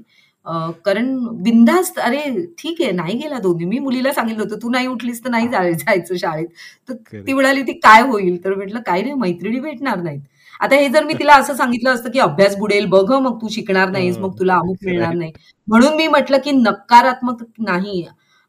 कारण 0.86 1.15
बिंदास्त 1.43 1.99
अरे 1.99 2.21
ठीक 2.58 2.82
आहे 2.82 2.91
नाही 2.91 3.17
गेला 3.17 3.39
दोन्ही. 3.39 3.65
मी 3.65 3.79
मुलीला 3.79 4.13
सांगितलं 4.13 4.43
होतं 4.43 4.62
तू 4.63 4.69
नाही 4.69 4.88
उठलीस 4.88 5.23
तर 5.25 5.29
नाही 5.29 5.47
जायचं 5.49 6.15
शाळेत. 6.17 6.47
तर 6.89 6.93
ती 7.17 7.34
म्हणाली 7.34 7.62
ती 7.63 7.73
काय 7.79 8.01
होईल? 8.01 8.43
तर 8.45 8.56
म्हटलं 8.56 8.79
काय 8.86 9.01
नाही 9.01 9.13
मैत्रिणी 9.15 9.60
भेटणार 9.60 10.01
नाहीत. 10.01 10.19
आता 10.60 10.75
हे 10.75 10.88
जर 10.89 11.03
मी 11.03 11.13
तिला 11.13 11.36
असं 11.36 11.56
सांगितलं 11.56 11.89
असतं 11.93 12.12
की 12.12 12.19
अभ्यास 12.19 12.56
बुडेल 12.58 12.86
बघ 12.86 13.12
मग 13.13 13.41
तू 13.41 13.47
शिकणार 13.49 13.89
नाहीस 13.89 14.17
मग 14.17 14.38
तुला 14.39 14.56
अमुक 14.56 14.77
मिळणार 14.86 15.13
नाही. 15.13 15.32
म्हणून 15.67 15.95
मी 15.95 16.08
म्हटलं 16.08 16.38
की 16.43 16.51
नकारात्मक 16.51 17.43
नाही. 17.60 18.03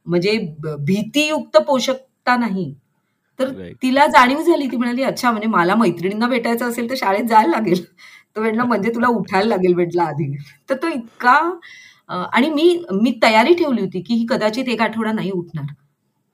म्हणजे 0.06 0.38
भीतीयुक्त 0.78 1.56
पोषकता 1.66 2.36
नाही. 2.36 2.72
तर 3.38 3.50
तिला 3.82 4.06
जाणीव 4.06 4.40
झाली 4.42 4.66
ती 4.70 4.76
म्हणाली 4.76 5.02
अच्छा 5.02 5.30
म्हणजे 5.30 5.48
मला 5.48 5.74
मैत्रिणींना 5.74 6.26
भेटायचं 6.28 6.68
असेल 6.68 6.90
तर 6.90 6.94
शाळेत 6.94 7.24
जायला 7.28 7.50
लागेल. 7.50 7.82
तो 8.36 8.40
म्हटलं 8.40 8.64
म्हणजे 8.64 8.90
तुला 8.94 9.08
उठायला 9.08 9.48
लागेल 9.48 9.74
म्हटलं 9.74 10.02
आधी. 10.02 10.32
तर 10.70 10.74
तो 10.82 10.88
इतका 10.88 11.38
आणि 12.08 12.48
मी 12.50 12.82
मी 12.92 13.12
तयारी 13.22 13.54
ठेवली 13.54 13.80
होती 13.80 14.00
की 14.02 14.14
ही 14.14 14.26
कदाचित 14.30 14.68
एक 14.68 14.80
आठवडा 14.82 15.12
नाही 15.12 15.30
उठणार. 15.30 15.72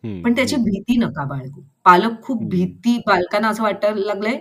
पण 0.05 0.35
त्याची 0.37 0.57
भीती 0.57 0.97
नका 0.99 1.25
बाळगू. 1.25 1.61
पालक 1.85 2.23
खूप 2.23 2.43
भीती 2.51 2.97
बालकांना 3.07 3.49
असं 3.49 3.63
वाटायला 3.63 4.05
लागलंय 4.07 4.39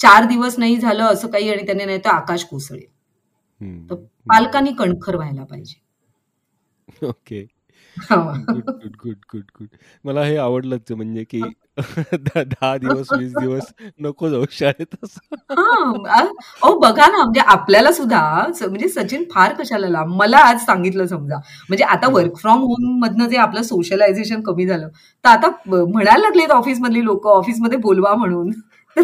चार 0.00 0.24
दिवस 0.28 0.58
नाही 0.58 0.76
झालं 0.76 1.04
असं 1.04 1.28
काही 1.28 1.50
आणि 1.50 1.66
त्याने 1.66 1.84
नाही 1.84 1.98
तर 2.04 2.10
आकाश 2.10 2.44
कोसळेल. 2.44 2.84
तर 3.90 3.94
पालकांनी 4.26 4.72
कणखर 4.78 5.16
व्हायला 5.16 5.44
पाहिजे. 5.44 5.80
Okay. 7.06 7.42
Good 7.96 8.70
good 9.02 9.16
good 9.32 9.44
good 9.58 9.66
मला 10.04 10.22
हे 10.24 10.36
आवडलंच 10.36 10.92
म्हणजे 10.92 11.24
की 11.24 11.40
दहा 11.76 12.76
दिवस 12.78 13.08
वीस 13.12 13.32
दिवस 13.34 13.72
नको 14.00 14.28
जाऊ 14.28 14.44
शाळेत 14.50 14.94
अहो 15.52 16.78
बघा 16.78 17.06
ना 17.06 17.16
म्हणजे 17.16 17.40
आपल्याला 17.46 17.92
सुद्धा 17.92 18.20
म्हणजे 18.60 18.88
सचिन 18.88 19.24
फार 19.30 19.52
कशाला 19.54 19.88
लांब? 19.88 20.12
मला 20.16 20.38
आज 20.40 20.64
सांगितलं 20.66 21.06
समजा. 21.06 21.36
म्हणजे 21.68 21.84
आता 21.86 22.08
वर्क 22.10 22.36
फ्रॉम 22.36 22.60
होम 22.62 22.98
मधनं 23.00 23.28
जे 23.28 23.36
आपलं 23.38 23.62
सोशलायझेशन 23.62 24.40
कमी 24.42 24.66
झालं 24.66 24.88
तर 25.24 25.28
आता 25.28 25.50
म्हणायला 25.66 26.16
लागलेत 26.18 26.50
ऑफिस 26.52 26.80
मधली 26.80 27.04
लोक 27.04 27.26
ऑफिसमध्ये 27.28 27.78
बोलवा 27.80 28.14
म्हणून. 28.16 28.50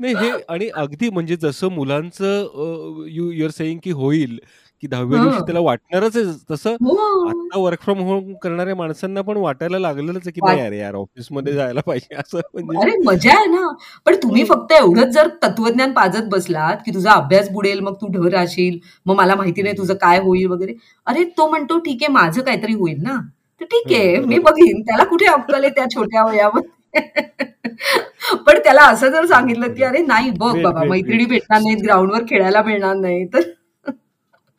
नाही 0.00 0.14
हे 0.14 0.30
आणि 0.48 0.68
अगदी 0.74 1.08
म्हणजे 1.10 1.36
जसं 1.36 1.68
मुलांचं 1.68 3.04
यू 3.08 3.30
युअर 3.30 3.50
सेईंग 3.50 3.78
की 3.84 3.90
होईल 3.92 4.38
की 4.82 4.86
दहाव्या 4.86 5.20
दिवशी 5.22 5.40
त्याला 5.40 5.60
वाटणारच 5.60 6.16
आहे 6.16 6.24
तसं. 6.50 6.74
हो. 6.82 7.28
आता 7.28 7.58
वर्क 7.58 7.80
फ्रॉम 7.82 7.98
होम 8.00 8.32
करणाऱ्या 8.42 8.74
माणसांना 8.76 9.20
पण 9.22 9.36
वाटायला 9.36 9.78
लागलेलंच 9.78 10.24
की 10.24 10.40
नाही 10.44 10.60
अरे 10.60 10.78
यार 10.78 10.94
ऑफिसमध्ये 10.94 11.52
जायला 11.52 11.80
पाहिजे 11.80 12.14
असं 12.14 12.40
म्हणजे. 12.54 12.78
अरे 12.80 12.96
मजा 13.04 13.32
आहे 13.32 13.46
ना. 13.46 13.66
पण 14.06 14.14
तुम्ही 14.22 14.44
फक्त 14.44 14.72
एवढंच 14.72 15.12
जर 15.14 15.28
तत्वज्ञान 15.42 15.92
पाजत 15.92 16.28
बसलात 16.30 16.76
की 16.86 16.94
तुझा 16.94 17.12
अभ्यास 17.12 17.50
बुडेल 17.50 17.80
मग 17.80 17.94
तू 17.94 18.06
ढर 18.12 18.28
राहशील 18.30 18.78
मग 19.06 19.16
मला 19.16 19.34
माहिती 19.34 19.62
नाही 19.62 19.76
तुझं 19.78 19.94
काय 19.96 20.18
होईल 20.20 20.46
वगैरे. 20.46 20.74
अरे 21.06 21.24
तो 21.38 21.48
म्हणतो 21.50 21.78
ठीक 21.80 22.02
आहे 22.02 22.12
माझं 22.12 22.40
काहीतरी 22.42 22.72
होईल 22.74 23.02
ना. 23.02 23.16
तर 23.60 23.64
ठीक 23.66 23.92
आहे 23.92 24.16
मी 24.20 24.38
बघीन. 24.40 24.80
त्याला 24.82 25.04
कुठे 25.04 25.26
अक्कल 25.26 25.54
आहे 25.54 25.68
त्या 25.70 25.84
छोट्या 25.90 26.24
वयामध्ये? 26.24 26.74
पण 28.46 28.58
त्याला 28.64 28.82
असं 28.82 29.08
जर 29.10 29.24
सांगितलं 29.26 29.72
की 29.74 29.82
अरे 29.84 29.98
नाही 30.02 30.30
बघ 30.38 30.52
बाबा 30.62 30.84
मैत्रिणी 30.84 31.24
भेटणार 31.24 31.60
नाहीत 31.60 31.82
ग्राउंडवर 31.84 32.22
खेळायला 32.22 32.62
मिळणार 32.62 32.94
नाही 32.96 33.24
तर 33.26 33.40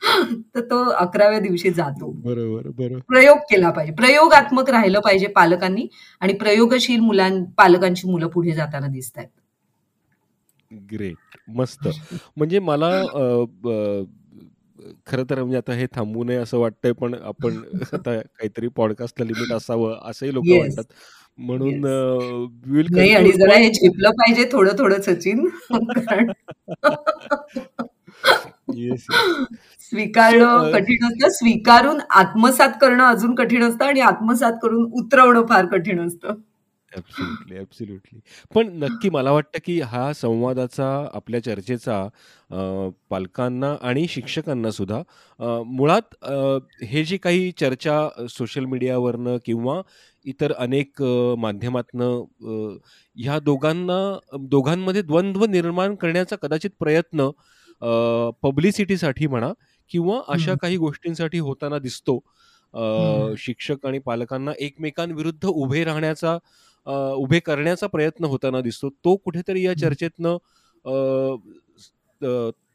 तर 0.56 0.62
तो 0.62 0.90
अकराव्या 0.90 1.40
दिवशी 1.40 1.70
जातो. 1.70 2.12
बरोबर 2.12 2.70
बरोबर. 2.70 3.00
प्रयोग 3.08 3.38
केला 3.38 3.70
पाहिजे. 3.70 3.94
प्रयोगात्मक 3.94 4.70
राहिलं 4.70 5.00
पाहिजे 5.00 5.28
पालकांनी 5.28 5.88
आणि 6.22 6.34
प्रयोगशील 6.34 7.00
मुलां 7.00 7.44
पालकांची 7.58 8.08
मुलं 8.08 8.28
पुढे 8.28 8.52
जाताना 8.52 8.88
दिसत 8.88 9.18
आहेत 9.18 9.30
ग्रेट 10.92 11.38
मस्त. 11.48 11.88
म्हणजे 12.38 12.60
मला 12.60 13.04
खर 15.08 15.24
तर 15.30 15.40
म्हणजे 15.40 15.58
आता 15.58 15.74
हे 15.74 15.86
थांबू 15.96 16.24
नये 16.24 16.38
असं 16.38 16.58
वाटतंय 16.58 16.92
पण 16.92 17.14
आपण 17.14 17.62
आता 17.94 18.20
काहीतरी 18.20 18.68
पॉडकास्टला 18.68 19.26
लिमिट 19.26 19.54
असावं 19.54 20.00
असंही 20.04 20.34
लोक 20.34 20.44
म्हणतात. 20.48 20.84
म्हणून 21.38 21.80
नाही 22.92 23.14
आणि 23.14 23.32
जरा 23.32 23.58
हे 23.58 23.70
झेपलं 23.70 24.10
पाहिजे 24.10 24.50
थोडं 24.52 24.72
थोडं 24.78 25.02
सचिन. 25.02 25.48
स्वीकारणं 28.68 30.72
कठीण 30.74 31.06
असतं. 31.08 31.30
स्वीकारून 31.30 32.00
आत्मसात 32.16 32.70
करणं 32.82 33.04
अजून 33.04 33.36
कठीण 33.36 33.64
असतं 33.64 33.86
आणि 33.86 34.00
आत्मसात 34.02 34.54
करून 34.64 34.90
उतरवणं 34.94 35.46
फार 35.50 35.66
कठीण 35.72 36.08
असतं. 36.08 36.34
ऍब्सुल्युटली 36.92 38.20
पण 38.56 38.68
नक्की 38.80 39.10
मला 39.10 39.32
वाटतं 39.32 39.60
की 39.66 39.80
हा 39.82 40.12
संवादाचा 40.14 40.88
आपल्या 41.14 41.44
चर्चेचा 41.44 42.08
पालकांना 43.10 43.76
आणि 43.82 44.06
शिक्षकांना 44.10 44.72
सुद्धा 44.72 45.02
मुळात 45.68 46.26
हे 46.84 47.04
जे 47.04 47.18
काही 47.18 47.52
चर्चा 47.60 48.26
सोशल 48.30 48.66
मीडियावरनं 48.66 49.38
किंवा 49.46 49.82
इतर 50.26 50.52
अनेक 50.58 51.02
माध्यमातनं 51.40 52.78
ह्या 53.18 53.40
दोघांना 53.40 54.18
दोघांमध्ये 54.42 55.02
द्वंद्व 55.02 55.46
निर्माण 55.46 55.96
करण्याचा 55.96 56.36
कदाचित 56.36 56.72
प्रयत्न 56.80 57.30
पब्लिसिटीसाठी 58.44 59.28
म्हणा 59.28 59.52
किंवा 59.92 60.20
अशा 60.28 60.54
काही 60.62 60.78
गोष्टींसाठी 60.78 61.40
होताना 61.40 61.80
दिसतो. 61.80 62.20
शिक्षक 63.38 63.86
आणि 63.86 64.00
पालकांना 64.00 64.52
एकमेकांविरुद्ध 64.60 65.46
उभे 65.46 65.84
राहण्याचा 65.84 66.38
उभे 67.14 67.40
करण्याचा 67.40 67.88
प्रयत्न 67.88 68.26
होताना 68.26 68.62
दिसतो. 68.62 68.90
तो 68.90 69.16
कुठेतरी 69.16 69.66
या 69.66 69.78
चर्चेतनं 69.78 70.38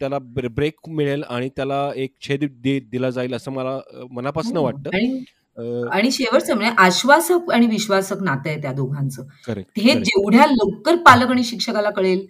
त्याला 0.00 0.18
ब्रेक 0.18 0.88
मिळेल 0.88 1.22
आणि 1.22 1.48
त्याला 1.48 1.90
एक 1.96 2.14
छेद 2.22 2.44
दिला 2.64 3.10
जाईल 3.10 3.34
असं 3.34 3.52
मला 3.52 3.78
मनापासून 4.10 4.56
हो, 4.56 4.64
वाटतं. 4.64 5.88
आणि 5.92 6.10
शेवटचं 6.10 6.54
म्हणजे 6.54 6.74
आश्वासक 6.78 7.50
आणि 7.52 7.66
विश्वासक 7.66 8.22
नातं 8.22 8.48
आहे 8.50 8.60
त्या 8.62 8.72
दोघांचं. 8.72 9.22
हे 9.78 9.94
जेवढ्या 9.94 10.46
लवकर 10.46 10.96
पालक 10.96 11.30
आणि 11.30 11.44
शिक्षकाला 11.44 11.90
कळेल 11.90 12.26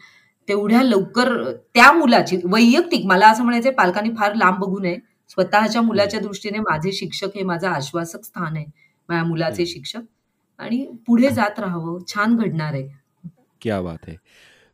तेवढ्या 0.48 0.82
लवकर 0.82 1.52
त्या 1.52 1.92
मुलाची 1.92 2.36
वैयक्तिक 2.44 3.06
मला 3.06 3.28
असं 3.28 3.42
म्हणायचं 3.42 3.70
पालकांनी 3.70 4.10
फार 4.18 4.34
लांब 4.34 4.56
बघू 4.58 4.78
नये. 4.78 4.96
स्वतःच्या 5.28 5.82
मुलाच्या 5.82 6.20
दृष्टीने 6.20 6.58
माझे 6.58 6.92
शिक्षक 6.92 7.26
हे 7.34 7.42
माझं 7.42 7.68
आश्वासक 7.68 8.24
स्थान 8.24 8.56
आहे. 8.56 8.66
माझ्या 9.08 9.24
मुलाचे 9.24 9.66
शिक्षक. 9.66 10.00
आणि 10.58 10.86
पुढे 11.06 11.28
जात 11.34 11.60
राहावं. 11.60 11.98
छान 12.08 12.36
घडणार 12.36 12.72
आहे. 12.72 12.88
क्या 13.60 13.80
बात 13.82 13.98
आहे. 14.08 14.16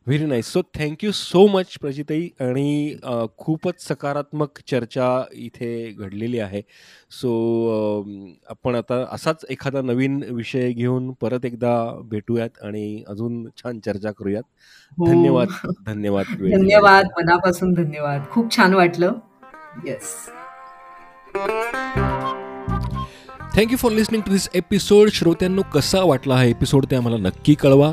Very 0.07 0.25
nice 0.25 0.47
so 0.53 0.61
thank you 0.77 1.11
so 1.11 1.45
much 1.47 1.75
प्रजिताई 1.81 2.27
आणि 2.41 2.95
खूपच 3.37 3.81
सकारात्मक 3.81 4.59
चर्चा 4.67 5.07
इथे 5.33 5.69
घडलेली 5.91 6.39
आहे. 6.39 6.61
सो 7.11 7.31
आपण 8.49 8.75
आता 8.75 9.03
असाच 9.11 9.45
एखादा 9.49 9.81
नवीन 9.81 10.21
विषय 10.29 10.71
घेऊन 10.71 11.11
परत 11.21 11.45
एकदा 11.45 11.73
भेटूयात 12.05 12.63
आणि 12.63 13.03
अजून 13.07 13.43
छान 13.57 13.79
चर्चा 13.79 14.11
करूयात. 14.11 14.43
हो. 14.97 15.05
धन्यवाद 15.05 15.47
धन्यवाद 15.85 16.25
धन्यवाद. 16.51 17.05
मनापासून 17.17 17.73
धन्यवाद. 17.73 18.21
खूप 18.31 18.55
छान 18.55 18.73
वाटलं. 18.73 19.13
Yes 19.85 20.15
thank you 23.59 23.77
for 23.77 23.91
listening 23.91 24.21
to 24.23 24.31
this 24.31 24.47
episode 24.55 25.09
श्रोत्यांनो 25.13 25.61
कसा 25.73 26.01
वाटला 26.01 26.35
हा 26.35 26.43
एपिसोड 26.43 26.85
ते 26.91 26.95
आम्हाला 26.95 27.17
नक्की 27.17 27.53
कळवा. 27.53 27.91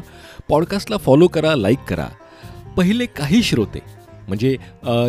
पॉडकास्टला 0.49 0.97
फॉलो 0.97 1.27
करा 1.29 1.55
लाईक 1.57 1.79
करा. 1.89 2.07
पहिले 2.77 3.07
काही 3.17 3.43
श्रोते 3.43 3.79
म्हणजे 4.29 4.57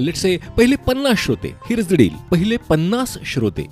लेट्स 0.02 0.22
से 0.22 0.36
पहिले 0.58 0.76
पन्नास 0.88 1.18
श्रोते 1.18 1.54
हिरज 1.70 1.94
डील 1.94 2.16
पहिले 2.32 2.58
पन्नास 2.70 3.18
श्रोते 3.26 3.66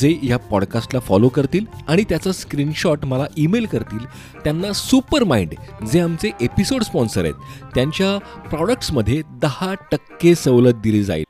जे 0.00 0.16
या 0.22 0.36
पॉडकास्टला 0.50 1.00
फॉलो 1.00 1.28
करतील 1.28 1.64
आणि 1.88 2.04
त्याचा 2.08 2.32
स्क्रीनशॉट 2.32 3.04
मला 3.04 3.26
ईमेल 3.36 3.66
करतील 3.66 4.04
त्यांना 4.44 4.72
सुपर 4.72 5.24
माइंड 5.24 5.54
जे 5.92 6.00
आमचे 6.00 6.30
एपिसोड 6.40 6.82
स्पॉन्सर 6.82 7.24
आहेत 7.24 7.74
त्यांच्या 7.74 8.16
प्रॉडक्ट्समध्ये 8.48 9.20
दहा 9.42 9.72
टक्के 9.92 10.34
सवलत 10.34 10.80
दिली 10.82 11.04
जाईल. 11.04 11.24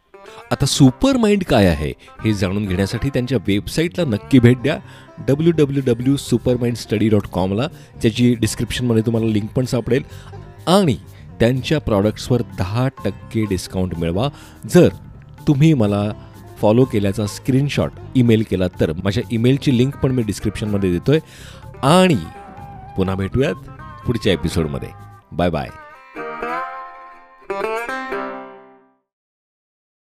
आता 0.53 0.67
सुपर 0.67 1.17
माइंड 1.17 1.45
काय 1.45 1.67
आहे 1.67 1.93
हे 2.25 2.33
जाणून 2.35 2.67
घेण्यासाठी 2.67 3.09
त्यांच्या 3.09 3.39
वेबसाईटला 3.47 4.05
नक्की 4.05 4.39
भेट 4.39 4.59
द्या. 4.63 4.79
W 5.29 5.53
W 5.53 5.83
W 5.87 6.17
super 6.17 6.57
mind 6.57 6.77
study 6.77 7.09
dot 7.09 7.27
कॉमला 7.27 7.67
त्याची 8.03 8.35
डिस्क्रिप्शनमध्ये 8.35 9.03
तुम्हाला 9.07 9.29
लिंक 9.29 9.49
पण 9.51 9.65
सापडेल. 9.65 10.03
आणि 10.67 10.97
त्यांच्या 11.41 11.81
प्रॉडक्ट्सवर 11.81 12.43
दहा 12.59 12.89
टक्के 13.05 13.45
डिस्काउंट 13.45 13.99
मिळवा. 13.99 14.29
जर 14.71 14.89
तुम्ही 15.49 15.75
मला 15.75 16.03
फॉलो 16.61 16.85
केल्याचा 16.85 17.27
स्क्रीनशॉट 17.27 17.93
ईमेल 18.15 18.45
केला 18.51 18.69
तर 18.81 18.93
माझ्या 19.05 19.23
ईमेलची 19.33 19.79
लिंक 19.79 19.97
पण 19.97 20.13
मी 20.13 20.23
डिस्क्रिप्शनमध्ये 20.23 20.93
देतोय. 20.93 21.19
आणि 21.83 22.19
पुन्हा 22.97 23.15
भेटूयात 23.15 23.55
पुढच्या 24.07 24.33
एपिसोडमध्ये 24.33 24.89
बाय 25.33 25.51
बाय 25.51 25.69